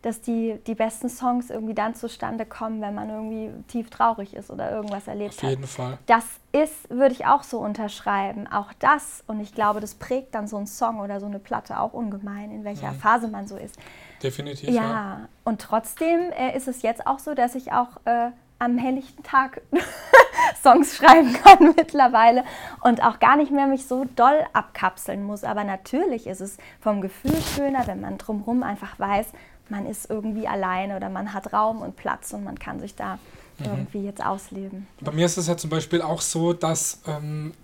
dass 0.05 0.21
die, 0.21 0.59
die 0.67 0.75
besten 0.75 1.09
Songs 1.09 1.49
irgendwie 1.49 1.75
dann 1.75 1.95
zustande 1.95 2.45
kommen, 2.45 2.83
wenn 2.83 2.95
man 2.95 3.09
irgendwie 3.09 3.51
tief 3.69 3.89
traurig 3.89 4.35
ist 4.35 4.51
oder 4.51 4.71
irgendwas 4.71 5.09
erlebt 5.09 5.39
hat. 5.39 5.45
Auf 5.45 5.51
jeden 5.51 5.63
hat. 5.63 5.71
Fall. 5.71 5.99
Das 6.07 6.25
ist, 6.53 6.91
würde 6.91 7.15
ich 7.15 7.25
auch 7.27 7.43
so 7.43 7.59
unterschreiben. 7.59 8.47
Auch 8.47 8.73
das, 8.79 9.25
und 9.27 9.41
ich 9.41 9.55
glaube, 9.55 9.81
das 9.81 9.95
prägt 9.95 10.35
dann 10.35 10.47
so 10.47 10.59
einen 10.59 10.67
Song 10.67 11.01
oder 11.01 11.21
so 11.21 11.27
eine 11.27 11.39
Platte 11.39 11.81
auch 11.81 11.95
ungemein, 11.95 12.51
in 12.51 12.65
welcher 12.65 12.93
mhm. 12.93 12.97
Phase 12.97 13.29
man 13.29 13.49
so 13.49 13.57
ist. 13.57 13.79
Definitiv. 14.23 14.69
Ja, 14.69 14.83
ja. 14.83 15.29
und 15.43 15.61
trotzdem 15.61 16.31
äh, 16.33 16.55
ist 16.55 16.69
es 16.69 16.83
jetzt 16.83 17.07
auch 17.07 17.19
so, 17.19 17.35
dass 17.35 17.55
ich 17.55 17.73
auch 17.73 17.89
äh, 18.05 18.31
am 18.59 18.79
helllichten 18.79 19.23
Tag 19.23 19.61
Songs 20.63 20.97
schreiben 20.97 21.33
kann 21.33 21.75
mittlerweile 21.77 22.45
und 22.83 23.03
auch 23.03 23.19
gar 23.21 23.37
nicht 23.37 23.53
mehr 23.53 23.67
mich 23.67 23.87
so 23.87 24.07
doll 24.17 24.45
abkapseln 24.53 25.25
muss. 25.25 25.45
Aber 25.45 25.65
natürlich 25.65 26.27
ist 26.27 26.41
es 26.41 26.57
vom 26.81 27.01
Gefühl 27.01 27.37
schöner, 27.55 27.87
wenn 27.87 28.01
man 28.01 28.19
drumherum 28.19 28.63
einfach 28.63 28.99
weiß, 28.99 29.27
man 29.69 29.87
ist 29.87 30.11
irgendwie 30.11 30.47
alleine 30.47 30.97
oder 30.97 31.09
man 31.09 31.33
hat 31.33 31.53
Raum 31.53 31.81
und 31.83 31.97
Platz 31.97 32.33
und 32.33 32.45
man 32.45 32.59
kann 32.59 32.81
sich 32.81 32.95
da 32.95 33.19
mhm. 33.59 33.67
irgendwie 33.67 34.05
jetzt 34.05 34.25
ausleben. 34.25 34.87
Bei 35.01 35.13
mir 35.13 35.27
ist 35.27 35.37
es 35.37 35.47
ja 35.47 35.57
zum 35.57 35.71
Beispiel 35.71 36.03
auch 36.03 36.21
so, 36.21 36.53
dass 36.53 37.01
ähm, 37.07 37.55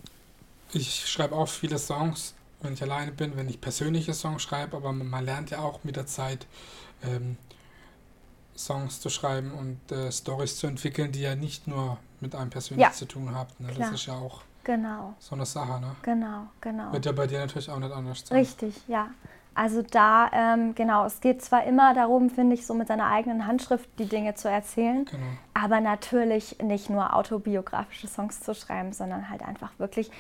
ich 0.73 1.09
schreibe 1.09 1.35
auch 1.35 1.49
viele 1.49 1.79
Songs, 1.79 2.35
wenn 2.63 2.73
ich 2.73 2.83
alleine 2.83 3.13
bin, 3.13 3.37
wenn 3.37 3.49
ich 3.49 3.61
persönliche 3.61 4.15
Songs 4.15 4.43
schreibe, 4.43 4.77
aber 4.77 4.93
man 4.93 5.25
lernt 5.25 5.51
ja 5.51 5.61
auch 5.61 5.81
mit 5.85 5.97
der 5.97 6.07
Zeit 6.07 6.47
ähm, 7.05 7.37
Songs 8.65 9.01
zu 9.01 9.11
schreiben 9.11 9.53
und 9.53 9.93
äh, 9.93 10.11
Stories 10.13 10.57
zu 10.57 10.67
entwickeln, 10.67 11.13
die 11.13 11.23
ja 11.23 11.35
nicht 11.35 11.67
nur 11.67 11.99
mit 12.21 12.35
einem 12.35 12.51
persönlich 12.51 12.87
ja. 12.87 12.93
zu 12.93 13.07
tun 13.07 13.35
haben. 13.35 13.51
Ne? 13.59 13.73
Das 13.79 13.93
ist 13.93 14.07
ja 14.07 14.15
auch 14.15 14.43
genau. 14.65 15.15
so 15.19 15.35
eine 15.35 15.47
Sache. 15.47 15.81
Ne? 15.81 15.97
Genau, 16.03 16.47
genau. 16.61 16.93
Wird 16.93 17.07
ja 17.07 17.13
bei 17.13 17.27
dir 17.27 17.41
natürlich 17.41 17.71
auch 17.71 17.79
nicht 17.79 17.93
anders 17.93 18.27
sein. 18.27 18.39
Richtig, 18.39 18.75
ja. 18.87 19.09
Also 19.55 19.83
da, 19.83 20.31
ähm, 20.33 20.75
genau, 20.75 21.05
es 21.07 21.21
geht 21.21 21.43
zwar 21.43 21.65
immer 21.65 21.93
darum, 21.93 22.31
finde 22.31 22.55
ich, 22.55 22.67
so 22.67 22.73
mit 22.73 22.89
seiner 22.89 23.07
eigenen 23.09 23.47
Handschrift 23.47 23.89
die 23.99 24.07
Dinge 24.07 24.35
zu 24.35 24.49
erzählen, 24.49 25.05
genau. 25.05 25.27
aber 25.55 25.81
natürlich 25.81 26.59
nicht 26.63 26.89
nur 26.89 27.15
autobiografische 27.15 28.07
Songs 28.07 28.41
zu 28.41 28.55
schreiben, 28.55 28.93
sondern 28.93 29.29
halt 29.29 29.43
einfach 29.43 29.73
wirklich, 29.79 30.11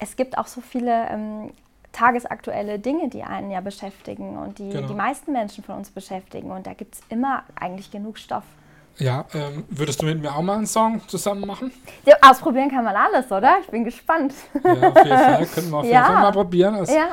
es 0.00 0.16
gibt 0.16 0.38
auch 0.38 0.48
so 0.48 0.60
viele 0.60 1.08
ähm, 1.08 1.52
tagesaktuelle 1.92 2.78
Dinge, 2.78 3.08
die 3.08 3.22
einen 3.22 3.50
ja 3.50 3.60
beschäftigen 3.60 4.36
und 4.38 4.58
die 4.58 4.70
genau. 4.70 4.86
die 4.86 4.94
meisten 4.94 5.32
Menschen 5.32 5.64
von 5.64 5.76
uns 5.76 5.90
beschäftigen 5.90 6.50
und 6.50 6.66
da 6.66 6.74
gibt 6.74 6.94
es 6.94 7.00
immer 7.08 7.44
eigentlich 7.58 7.90
genug 7.90 8.18
Stoff. 8.18 8.44
Ja, 8.96 9.26
ähm, 9.32 9.64
würdest 9.68 10.02
du 10.02 10.06
mit 10.06 10.20
mir 10.20 10.34
auch 10.34 10.42
mal 10.42 10.56
einen 10.56 10.66
Song 10.66 11.00
zusammen 11.06 11.46
machen? 11.46 11.72
Ja, 12.04 12.16
ausprobieren 12.20 12.68
kann 12.68 12.84
man 12.84 12.96
alles, 12.96 13.30
oder? 13.30 13.58
Ich 13.62 13.68
bin 13.68 13.84
gespannt. 13.84 14.34
Ja, 14.64 14.72
auf 14.72 14.96
jeden 15.04 15.18
Fall. 15.18 15.46
Könnten 15.54 15.70
wir 15.70 15.76
auf 15.78 15.84
jeden 15.84 16.04
Fall 16.04 16.22
mal 16.22 16.32
probieren. 16.32 16.74
Als, 16.74 16.92
ja 16.92 17.10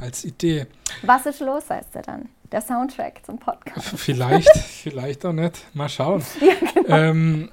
als 0.00 0.24
Idee. 0.24 0.66
Was 1.02 1.26
ist 1.26 1.40
los, 1.40 1.68
heißt 1.68 1.94
der 1.94 2.02
dann? 2.02 2.28
Der 2.50 2.60
Soundtrack 2.60 3.24
zum 3.24 3.38
Podcast. 3.38 3.88
Vielleicht, 3.96 4.50
vielleicht 4.56 5.24
auch 5.24 5.32
nicht. 5.32 5.64
Mal 5.74 5.88
schauen. 5.88 6.22
Ja, 6.40 6.54
genau. 6.74 6.96
ähm, 6.96 7.50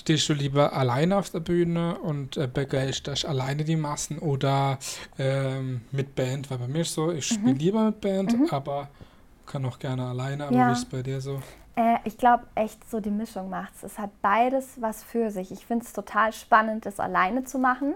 stehst 0.00 0.28
du 0.28 0.32
lieber 0.32 0.72
alleine 0.72 1.16
auf 1.16 1.30
der 1.30 1.40
Bühne 1.40 1.98
und 1.98 2.36
äh, 2.36 2.48
begeisterst 2.52 3.24
alleine 3.26 3.64
die 3.64 3.76
Massen 3.76 4.18
oder 4.18 4.78
ähm, 5.18 5.82
mit 5.92 6.14
Band? 6.14 6.50
Weil 6.50 6.58
bei 6.58 6.68
mir 6.68 6.82
ist 6.82 6.94
so, 6.94 7.12
ich 7.12 7.26
spiele 7.26 7.52
mhm. 7.52 7.58
lieber 7.58 7.84
mit 7.84 8.00
Band, 8.00 8.32
mhm. 8.32 8.48
aber 8.50 8.88
kann 9.50 9.64
auch 9.64 9.78
gerne 9.78 10.06
alleine. 10.06 10.46
Aber 10.46 10.56
ja. 10.56 10.68
wie 10.68 10.72
ist 10.72 10.78
es 10.78 10.84
bei 10.84 11.02
dir 11.02 11.20
so? 11.20 11.40
Äh, 11.76 11.96
ich 12.04 12.16
glaube 12.16 12.44
echt 12.54 12.88
so 12.88 13.00
die 13.00 13.10
Mischung 13.10 13.50
macht 13.50 13.74
es. 13.76 13.82
Es 13.82 13.98
hat 13.98 14.10
beides 14.22 14.80
was 14.80 15.02
für 15.02 15.30
sich. 15.30 15.50
Ich 15.50 15.66
finde 15.66 15.84
es 15.84 15.92
total 15.92 16.32
spannend, 16.32 16.86
das 16.86 17.00
alleine 17.00 17.44
zu 17.44 17.58
machen. 17.58 17.94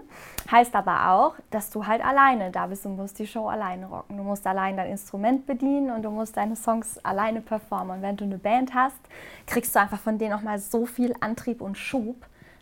Heißt 0.51 0.75
aber 0.75 1.11
auch, 1.11 1.35
dass 1.51 1.69
du 1.69 1.85
halt 1.85 2.03
alleine 2.03 2.51
da 2.51 2.67
bist 2.67 2.85
und 2.85 2.97
musst 2.97 3.19
die 3.19 3.27
Show 3.27 3.47
alleine 3.47 3.85
rocken. 3.87 4.17
Du 4.17 4.23
musst 4.23 4.45
allein 4.45 4.77
dein 4.77 4.91
Instrument 4.91 5.45
bedienen 5.45 5.91
und 5.91 6.03
du 6.03 6.09
musst 6.09 6.35
deine 6.37 6.55
Songs 6.55 6.97
alleine 7.03 7.41
performen. 7.41 7.97
Und 7.97 8.01
wenn 8.01 8.17
du 8.17 8.25
eine 8.25 8.37
Band 8.37 8.73
hast, 8.73 8.99
kriegst 9.47 9.75
du 9.75 9.79
einfach 9.79 9.99
von 9.99 10.17
denen 10.17 10.31
nochmal 10.31 10.59
so 10.59 10.85
viel 10.85 11.15
Antrieb 11.21 11.61
und 11.61 11.77
Schub. 11.77 12.17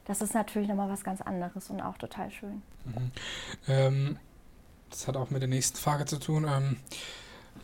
Das 0.06 0.22
ist 0.22 0.34
natürlich 0.34 0.68
nochmal 0.68 0.90
was 0.90 1.04
ganz 1.04 1.22
anderes 1.22 1.70
und 1.70 1.82
auch 1.82 1.98
total 1.98 2.30
schön. 2.30 2.62
Mhm. 2.86 3.12
Ähm, 3.68 4.18
das 4.90 5.08
hat 5.08 5.16
auch 5.16 5.30
mit 5.30 5.42
der 5.42 5.50
nächsten 5.50 5.78
Frage 5.78 6.06
zu 6.06 6.20
tun. 6.20 6.46
Ähm, 6.48 6.78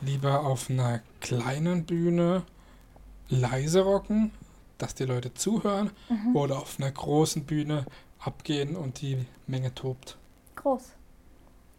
lieber 0.01 0.46
auf 0.46 0.69
einer 0.69 1.01
kleinen 1.22 1.86
Bühne 1.86 2.43
leise 3.29 3.81
rocken, 3.81 4.31
dass 4.77 4.96
die 4.96 5.05
Leute 5.05 5.34
zuhören 5.34 5.91
mhm. 6.10 6.36
oder 6.36 6.58
auf 6.58 6.77
einer 6.79 6.91
großen 6.91 7.46
Bühne 7.46 7.86
abgehen 8.19 8.75
und 8.75 9.01
die 9.01 9.25
Menge 9.48 9.74
tobt? 9.75 10.17
Groß. 10.55 10.93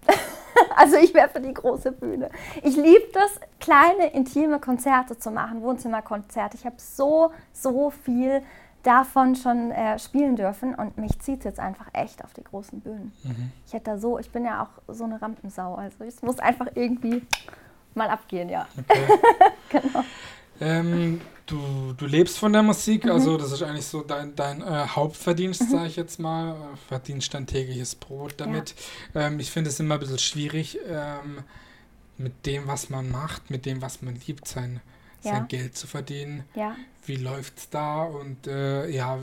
also 0.76 0.97
ich 0.97 1.12
wäre 1.14 1.29
für 1.29 1.40
die 1.40 1.55
große 1.55 1.93
Bühne. 1.93 2.31
Ich 2.62 2.76
liebe 2.76 3.09
das, 3.12 3.40
kleine, 3.59 4.12
intime 4.12 4.61
Konzerte 4.61 5.19
zu 5.19 5.31
machen, 5.31 5.62
Wohnzimmerkonzerte. 5.62 6.57
Ich 6.57 6.64
habe 6.64 6.76
so, 6.79 7.33
so 7.52 7.90
viel 7.90 8.43
davon 8.83 9.37
schon 9.37 9.71
äh, 9.71 9.99
spielen 9.99 10.37
dürfen 10.37 10.75
und 10.75 10.97
mich 10.97 11.19
zieht 11.21 11.40
es 11.40 11.45
jetzt 11.45 11.61
einfach 11.61 11.87
echt 11.93 12.25
auf 12.25 12.33
die 12.33 12.45
großen 12.45 12.81
Bühnen. 12.81 13.12
Mhm. 13.25 13.52
Ich 13.67 13.75
hätte 13.75 13.90
da 13.90 13.99
so, 13.99 14.19
ich 14.19 14.31
bin 14.31 14.45
ja 14.45 14.62
auch 14.62 14.95
so 14.95 15.05
eine 15.05 15.21
Rampensau, 15.21 15.75
also 15.75 16.05
es 16.05 16.23
muss 16.23 16.38
einfach 16.38 16.67
irgendwie 16.75 17.23
mal 17.94 18.09
abgehen, 18.09 18.49
ja. 18.49 18.68
Okay. 18.78 19.06
genau. 19.68 20.04
Ähm, 20.61 21.20
du, 21.47 21.94
du 21.97 22.06
lebst 22.06 22.38
von 22.38 22.52
der 22.52 22.62
Musik, 22.62 23.04
mhm. 23.04 23.12
also 23.12 23.37
das 23.37 23.52
ist 23.52 23.62
eigentlich 23.62 23.87
so 23.87 24.02
dein, 24.02 24.35
dein 24.37 24.62
äh, 24.62 24.87
Hauptverdienst, 24.88 25.62
mhm. 25.62 25.70
sage 25.70 25.87
ich 25.87 25.97
jetzt 25.97 26.20
mal. 26.20 26.56
Verdienst 26.88 27.32
dein 27.35 27.47
tägliches 27.47 27.94
Brot 27.94 28.35
damit. 28.37 28.75
Ja. 29.14 29.23
Ähm, 29.23 29.40
ich 29.40 29.50
finde 29.50 29.70
es 29.70 29.80
immer 29.80 29.94
ein 29.94 30.00
bisschen 30.00 30.18
schwierig, 30.18 30.78
ähm, 30.87 31.42
mit 32.18 32.47
dem, 32.47 32.66
was 32.66 32.90
man 32.90 33.11
macht, 33.11 33.50
mit 33.50 33.64
dem, 33.64 33.80
was 33.80 34.02
man 34.02 34.18
liebt, 34.26 34.47
sein, 34.47 34.80
ja. 35.23 35.32
sein 35.32 35.49
Geld 35.49 35.76
zu 35.76 35.87
verdienen. 35.87 36.44
Ja. 36.54 36.76
Wie 37.06 37.16
läuft 37.16 37.59
es 37.59 37.70
da? 37.70 38.02
Und 38.04 38.47
äh, 38.47 38.88
ja, 38.88 39.18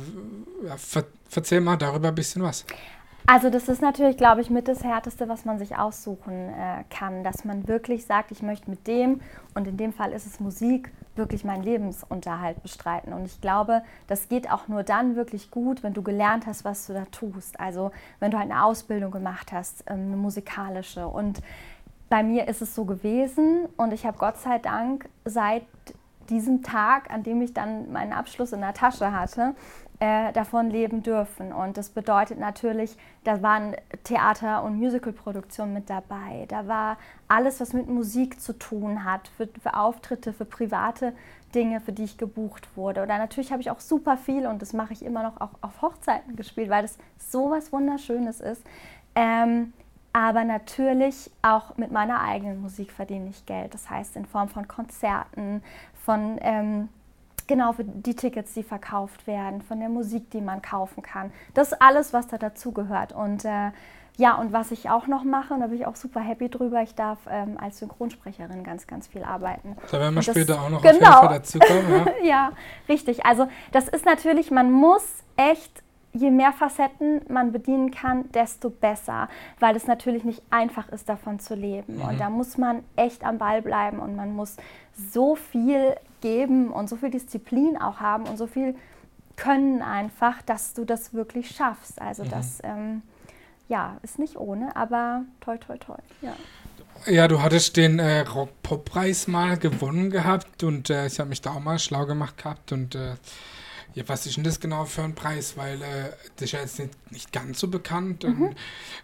ver 0.78 1.06
erzähl 1.34 1.62
mal 1.62 1.78
darüber 1.78 2.08
ein 2.08 2.16
bisschen 2.16 2.42
was. 2.42 2.66
Also 3.30 3.50
das 3.50 3.68
ist 3.68 3.82
natürlich, 3.82 4.16
glaube 4.16 4.40
ich, 4.40 4.50
mit 4.50 4.70
das 4.70 4.86
Härteste, 4.86 5.28
was 5.28 5.44
man 5.44 5.60
sich 5.60 5.76
aussuchen 5.76 6.32
äh, 6.32 6.86
kann, 6.90 7.26
dass 7.26 7.44
man 7.44 7.68
wirklich 7.68 8.06
sagt, 8.06 8.32
ich 8.32 8.42
möchte 8.42 8.70
mit 8.70 8.88
dem, 8.88 9.20
und 9.54 9.68
in 9.68 9.76
dem 9.76 9.92
Fall 9.92 10.14
ist 10.14 10.26
es 10.26 10.40
Musik, 10.40 10.94
wirklich 11.18 11.44
meinen 11.44 11.62
Lebensunterhalt 11.62 12.64
bestreiten. 12.64 13.12
Und 13.12 13.26
ich 13.26 13.42
glaube, 13.42 13.82
das 14.08 14.30
geht 14.30 14.50
auch 14.50 14.70
nur 14.70 14.84
dann 14.84 15.18
wirklich 15.18 15.52
gut, 15.52 15.84
wenn 15.84 15.94
du 15.94 16.04
gelernt 16.04 16.48
hast, 16.48 16.64
was 16.64 16.88
du 16.88 16.94
da 16.94 17.04
tust. 17.12 17.60
Also 17.60 17.92
wenn 18.22 18.32
du 18.32 18.38
halt 18.38 18.50
eine 18.50 18.64
Ausbildung 18.64 19.12
gemacht 19.12 19.52
hast, 19.52 19.84
ähm, 19.88 20.08
eine 20.08 20.16
musikalische. 20.16 21.06
Und 21.06 21.42
bei 22.08 22.24
mir 22.24 22.48
ist 22.48 22.62
es 22.62 22.76
so 22.76 22.86
gewesen 22.86 23.66
und 23.76 23.92
ich 23.92 24.06
habe 24.06 24.18
Gott 24.18 24.38
sei 24.38 24.58
Dank 24.60 25.10
seit 25.26 25.64
diesem 26.30 26.62
Tag, 26.64 27.12
an 27.12 27.24
dem 27.24 27.42
ich 27.42 27.54
dann 27.54 27.92
meinen 27.92 28.14
Abschluss 28.14 28.54
in 28.54 28.62
der 28.62 28.74
Tasche 28.74 29.12
hatte, 29.12 29.54
äh, 30.00 30.32
davon 30.34 30.70
leben 30.70 31.02
dürfen. 31.02 31.52
Und 31.52 31.78
das 31.78 31.90
bedeutet 31.90 32.40
natürlich, 32.40 32.96
da 33.24 33.42
waren 33.42 33.76
Theater- 34.04 34.64
und 34.64 34.78
Musicalproduktionen 34.78 35.74
mit 35.74 35.90
dabei. 35.90 36.46
Da 36.50 36.68
war 36.68 36.98
alles, 37.28 37.60
was 37.60 37.74
mit 37.74 37.90
Musik 37.90 38.40
zu 38.40 38.58
tun 38.58 39.04
hat, 39.04 39.28
für, 39.30 39.48
für 39.62 39.74
Auftritte, 39.74 40.34
für 40.34 40.46
private 40.46 41.14
Dinge, 41.56 41.82
für 41.82 41.94
die 41.94 42.04
ich 42.04 42.18
gebucht 42.18 42.68
wurde. 42.76 43.02
Oder 43.02 43.18
natürlich 43.18 43.52
habe 43.52 43.62
ich 43.62 43.72
auch 43.72 43.80
super 43.80 44.18
viel 44.18 44.46
und 44.46 44.62
das 44.62 44.74
mache 44.74 44.94
ich 44.94 45.04
immer 45.04 45.24
noch 45.24 45.42
auch 45.42 45.52
auf 45.62 45.82
Hochzeiten 45.82 46.36
gespielt, 46.36 46.70
weil 46.70 46.84
das 46.84 46.98
so 47.18 47.50
was 47.50 47.74
Wunderschönes 47.74 48.40
ist. 48.40 48.62
Ähm, 49.16 49.74
aber 50.14 50.44
natürlich 50.44 51.32
auch 51.42 51.78
mit 51.78 51.92
meiner 51.92 52.22
eigenen 52.22 52.62
Musik 52.62 52.92
verdiene 52.92 53.30
ich 53.30 53.46
Geld. 53.46 53.74
Das 53.74 53.90
heißt 53.90 54.16
in 54.16 54.26
Form 54.26 54.50
von 54.50 54.68
Konzerten, 54.68 55.64
von 55.94 56.38
ähm, 56.42 56.90
Genau, 57.48 57.74
für 57.74 57.84
die 57.84 58.16
Tickets, 58.16 58.54
die 58.54 58.64
verkauft 58.64 59.26
werden, 59.26 59.62
von 59.62 59.80
der 59.80 59.90
Musik, 59.90 60.30
die 60.32 60.42
man 60.42 60.62
kaufen 60.62 61.02
kann. 61.02 61.32
Das 61.54 61.72
ist 61.72 61.82
alles, 61.82 62.14
was 62.14 62.28
da 62.28 62.38
dazugehört. 62.38 63.14
Und 63.14 63.46
äh, 63.46 63.72
ja, 64.18 64.36
und 64.36 64.52
was 64.52 64.72
ich 64.72 64.90
auch 64.90 65.08
noch 65.08 65.24
mache, 65.24 65.54
und 65.54 65.62
da 65.62 65.68
bin 65.68 65.78
ich 65.78 65.86
auch 65.86 65.96
super 65.96 66.20
happy 66.20 66.50
drüber, 66.50 66.82
ich 66.82 66.96
darf 66.96 67.20
ähm, 67.30 67.58
als 67.60 67.80
Synchronsprecherin 67.80 68.64
ganz, 68.64 68.88
ganz 68.88 69.08
viel 69.08 69.24
arbeiten. 69.24 69.78
Da 69.92 70.00
werden 70.00 70.16
wir 70.16 70.24
später 70.24 70.62
auch 70.62 70.70
noch 70.70 70.82
genau. 70.82 71.22
auf 71.22 71.30
dazu 71.30 71.60
kommen. 71.60 72.08
Ja. 72.08 72.14
ja, 72.24 72.52
richtig. 72.90 73.26
Also 73.26 73.48
das 73.72 73.88
ist 73.88 74.06
natürlich, 74.06 74.52
man 74.52 74.72
muss 74.72 75.04
echt 75.38 75.84
je 76.14 76.32
mehr 76.32 76.52
Facetten 76.52 77.22
man 77.30 77.52
bedienen 77.52 77.92
kann, 77.92 78.32
desto 78.32 78.70
besser, 78.70 79.30
weil 79.60 79.76
es 79.76 79.88
natürlich 79.88 80.24
nicht 80.24 80.42
einfach 80.50 80.90
ist, 80.90 81.10
davon 81.10 81.40
zu 81.40 81.54
leben. 81.54 81.98
Mhm. 81.98 82.02
Und 82.02 82.20
da 82.20 82.30
muss 82.30 82.58
man 82.58 82.84
echt 82.96 83.24
am 83.24 83.38
Ball 83.38 83.62
bleiben 83.62 84.00
und 84.00 84.16
man 84.16 84.36
muss 84.36 84.58
so 84.96 85.36
viel 85.36 85.96
geben 86.22 86.72
und 86.72 86.90
so 86.90 86.96
viel 86.96 87.10
Disziplin 87.10 87.78
auch 87.78 88.00
haben 88.00 88.26
und 88.26 88.38
so 88.38 88.48
viel 88.48 88.76
können 89.36 89.82
einfach, 89.82 90.42
dass 90.42 90.74
du 90.74 90.84
das 90.84 91.14
wirklich 91.14 91.52
schaffst. 91.52 92.02
Also 92.02 92.24
mhm. 92.24 92.30
das 92.30 92.60
ähm, 92.64 93.02
ja, 93.70 93.98
ist 94.02 94.20
nicht 94.20 94.38
ohne, 94.38 94.76
aber 94.76 95.24
toi 95.42 95.58
toi 95.58 95.78
toi. 95.78 95.98
Ja. 96.22 96.34
Ja, 97.06 97.28
du 97.28 97.42
hattest 97.44 97.78
den 97.78 98.00
äh, 98.00 98.22
Rock-Pop-Preis 98.22 99.28
mal 99.28 99.58
gewonnen 99.58 100.10
gehabt 100.10 100.64
und 100.64 100.90
äh, 100.90 101.06
ich 101.06 101.20
habe 101.20 101.30
mich 101.30 101.42
da 101.42 101.52
auch 101.52 101.60
mal 101.60 101.78
schlau 101.78 102.08
gemacht 102.08 102.38
gehabt 102.38 102.72
und 102.72 102.96
äh, 102.96 103.14
Ja, 103.98 104.04
was 104.06 104.28
ist 104.28 104.38
denn 104.38 104.44
das 104.44 104.60
genau 104.60 104.86
für 104.86 105.02
ein 105.02 105.16
Preis? 105.16 105.58
Weil 105.58 105.82
äh, 105.82 106.12
das 106.36 106.44
ist 106.44 106.52
ja 106.52 106.60
jetzt 106.60 106.78
nicht, 106.78 107.12
nicht 107.12 107.34
ganz 107.34 107.60
so 107.60 107.68
bekannt. 107.68 108.26
Mhm. 108.26 108.52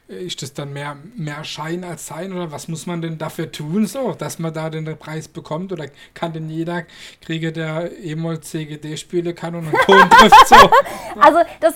Ist 0.08 0.44
das 0.44 0.54
dann 0.54 0.72
mehr, 0.72 0.98
mehr 1.16 1.44
Schein 1.44 1.84
als 1.84 2.06
Sein 2.06 2.32
oder 2.32 2.52
was 2.52 2.68
muss 2.68 2.86
man 2.86 3.02
denn 3.02 3.18
dafür 3.18 3.52
tun, 3.52 3.88
so, 3.88 4.14
dass 4.14 4.38
man 4.38 4.54
da 4.54 4.70
den 4.70 4.86
Preis 5.00 5.28
bekommt? 5.28 5.72
Oder 5.72 5.88
kann 6.14 6.34
denn 6.34 6.48
jeder 6.48 6.84
Krieger, 7.22 7.52
der 7.52 7.98
E-Moll 8.04 8.42
CGD 8.42 8.96
spielen 8.98 9.34
kann 9.34 9.56
und 9.56 9.66
einen 9.66 9.78
Ton 9.84 10.10
trifft 10.12 10.48
so? 10.48 10.70
Also 11.20 11.40
das, 11.60 11.74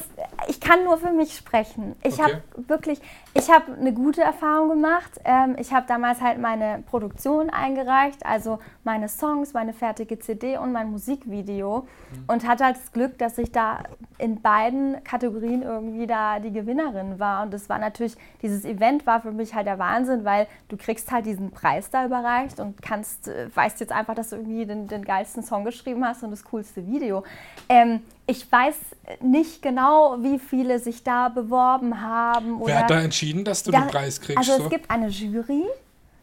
ich 0.47 0.59
kann 0.59 0.83
nur 0.83 0.99
für 0.99 1.11
mich 1.11 1.35
sprechen. 1.35 1.95
Ich 2.03 2.19
okay. 2.19 2.21
habe 2.23 2.41
wirklich, 2.67 2.99
ich 3.33 3.49
habe 3.49 3.73
eine 3.73 3.93
gute 3.93 4.21
Erfahrung 4.21 4.69
gemacht. 4.69 5.19
Ähm, 5.25 5.55
ich 5.57 5.73
habe 5.73 5.87
damals 5.87 6.21
halt 6.21 6.39
meine 6.39 6.83
Produktion 6.87 7.49
eingereicht, 7.49 8.25
also 8.27 8.59
meine 8.83 9.09
Songs, 9.09 9.53
meine 9.53 9.73
fertige 9.73 10.19
CD 10.19 10.57
und 10.57 10.71
mein 10.71 10.91
Musikvideo 10.91 11.87
mhm. 12.11 12.23
und 12.27 12.47
hatte 12.47 12.65
halt 12.65 12.77
das 12.77 12.91
Glück, 12.91 13.06
dass 13.17 13.37
ich 13.37 13.51
da 13.51 13.83
in 14.17 14.41
beiden 14.41 15.03
Kategorien 15.03 15.61
irgendwie 15.61 16.07
da 16.07 16.39
die 16.39 16.51
Gewinnerin 16.51 17.19
war. 17.19 17.43
Und 17.43 17.53
das 17.53 17.69
war 17.69 17.77
natürlich, 17.79 18.15
dieses 18.41 18.65
Event 18.65 19.05
war 19.05 19.21
für 19.21 19.31
mich 19.31 19.53
halt 19.53 19.67
der 19.67 19.79
Wahnsinn, 19.79 20.25
weil 20.25 20.47
du 20.69 20.77
kriegst 20.77 21.11
halt 21.11 21.25
diesen 21.25 21.51
Preis 21.51 21.89
da 21.89 22.05
überreicht 22.05 22.59
und 22.59 22.81
kannst, 22.81 23.27
äh, 23.27 23.47
weißt 23.53 23.79
jetzt 23.79 23.91
einfach, 23.91 24.15
dass 24.15 24.29
du 24.29 24.37
irgendwie 24.37 24.65
den, 24.65 24.87
den 24.87 25.05
geilsten 25.05 25.43
Song 25.43 25.63
geschrieben 25.63 26.05
hast 26.05 26.23
und 26.23 26.31
das 26.31 26.43
coolste 26.45 26.87
Video. 26.87 27.23
Ähm, 27.69 28.01
ich 28.25 28.51
weiß 28.51 28.75
nicht 29.21 29.61
genau, 29.61 30.17
wie 30.21 30.39
viele 30.39 30.79
sich 30.79 31.03
da 31.03 31.29
beworben 31.29 32.01
haben. 32.01 32.59
Wer 32.65 32.79
hat 32.79 32.89
da 32.89 32.99
entschieden, 32.99 33.43
dass 33.43 33.63
du 33.63 33.71
da, 33.71 33.81
den 33.81 33.87
Preis 33.89 34.19
kriegst? 34.19 34.37
Also 34.37 34.57
so? 34.57 34.63
es 34.63 34.69
gibt 34.69 34.89
eine 34.89 35.07
Jury. 35.07 35.63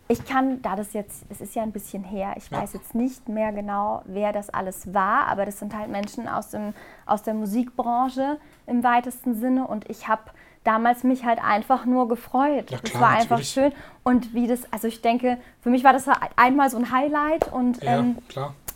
Ich 0.06 0.24
kann, 0.26 0.60
da 0.60 0.76
das 0.76 0.92
jetzt, 0.92 1.24
es 1.30 1.40
ist 1.40 1.54
ja 1.54 1.62
ein 1.62 1.72
bisschen 1.72 2.04
her, 2.04 2.34
ich 2.36 2.50
ja. 2.50 2.60
weiß 2.60 2.74
jetzt 2.74 2.94
nicht 2.94 3.28
mehr 3.28 3.52
genau, 3.52 4.02
wer 4.04 4.32
das 4.32 4.50
alles 4.50 4.92
war, 4.92 5.28
aber 5.28 5.46
das 5.46 5.58
sind 5.58 5.74
halt 5.74 5.88
Menschen 5.90 6.28
aus, 6.28 6.50
dem, 6.50 6.74
aus 7.06 7.22
der 7.22 7.32
Musikbranche 7.32 8.38
im 8.66 8.84
weitesten 8.84 9.34
Sinne 9.34 9.66
und 9.66 9.88
ich 9.88 10.06
habe 10.06 10.22
damals 10.62 11.04
mich 11.04 11.24
halt 11.24 11.42
einfach 11.42 11.84
nur 11.84 12.08
gefreut. 12.08 12.70
Ja, 12.70 12.78
klar, 12.78 13.02
war 13.02 13.08
einfach 13.10 13.30
natürlich. 13.30 13.50
schön. 13.50 13.72
Und 14.02 14.34
wie 14.34 14.46
das, 14.46 14.60
also 14.72 14.88
ich 14.88 15.00
denke, 15.02 15.38
für 15.60 15.70
mich 15.70 15.84
war 15.84 15.92
das 15.92 16.06
einmal 16.36 16.70
so 16.70 16.78
ein 16.78 16.90
Highlight 16.90 17.52
und 17.52 17.82
ja, 17.82 17.98
ähm, 17.98 18.18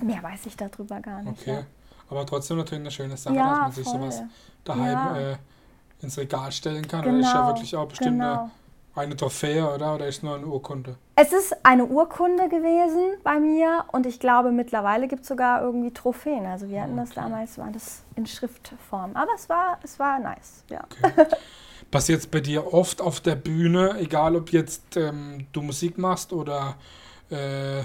mehr 0.01 0.23
weiß 0.23 0.47
ich 0.47 0.57
darüber 0.57 1.01
gar 1.01 1.23
nicht. 1.23 1.41
Okay. 1.41 1.55
Ja. 1.55 1.63
Aber 2.11 2.25
trotzdem 2.25 2.59
natürlich 2.59 2.83
eine 2.83 2.91
schöne 2.91 3.17
Sache, 3.17 3.35
dass 3.35 3.59
man 3.59 3.73
sich 3.73 3.85
voll. 3.85 4.01
sowas 4.01 4.23
daheim 4.65 5.17
äh, 5.17 5.37
ins 6.01 6.17
Regal 6.17 6.53
stellen 6.53 6.87
kann. 6.87 7.03
Genau, 7.03 7.19
ist 7.19 7.27
ja 7.27 7.33
genau, 7.33 7.47
wirklich 7.49 7.77
auch 7.77 7.89
bestimmt 7.89 8.19
genau. 8.19 8.33
eine, 8.41 8.51
eine 8.99 9.17
Trophäe, 9.17 9.73
oder? 9.75 9.95
Oder 9.95 10.07
ist 10.07 10.19
es 10.19 10.23
nur 10.23 10.35
eine 10.37 10.47
Urkunde? 10.47 10.97
Es 11.17 11.33
ist 11.33 11.57
eine 11.65 11.85
Urkunde 11.85 12.49
gewesen 12.49 13.19
bei 13.23 13.39
mir 13.39 13.85
und 13.93 14.07
ich 14.07 14.21
glaube, 14.21 14.53
mittlerweile 14.53 15.09
gibt 15.09 15.23
es 15.23 15.29
sogar 15.29 15.63
irgendwie 15.63 15.93
Trophäen. 15.93 16.47
Also 16.47 16.69
wir 16.69 16.83
hatten 16.83 16.99
okay. 16.99 17.03
das 17.07 17.15
damals, 17.15 17.59
war 17.59 17.71
das 17.73 18.03
in 18.17 18.27
Schriftform. 18.27 19.17
Aber 19.17 19.31
es 19.35 19.49
war, 19.49 19.79
es 19.83 19.99
war 19.99 20.19
nice, 20.19 20.65
ja. 20.71 20.85
Okay. 21.03 21.27
Passiert 21.91 22.21
es 22.21 22.27
bei 22.27 22.41
dir 22.41 22.75
oft 22.75 23.01
auf 23.01 23.21
der 23.21 23.35
Bühne, 23.35 23.97
egal 23.99 24.37
ob 24.37 24.53
jetzt 24.53 24.97
ähm, 24.97 25.47
du 25.53 25.63
Musik 25.63 25.97
machst 25.97 26.35
oder 26.35 26.77
äh, 27.31 27.79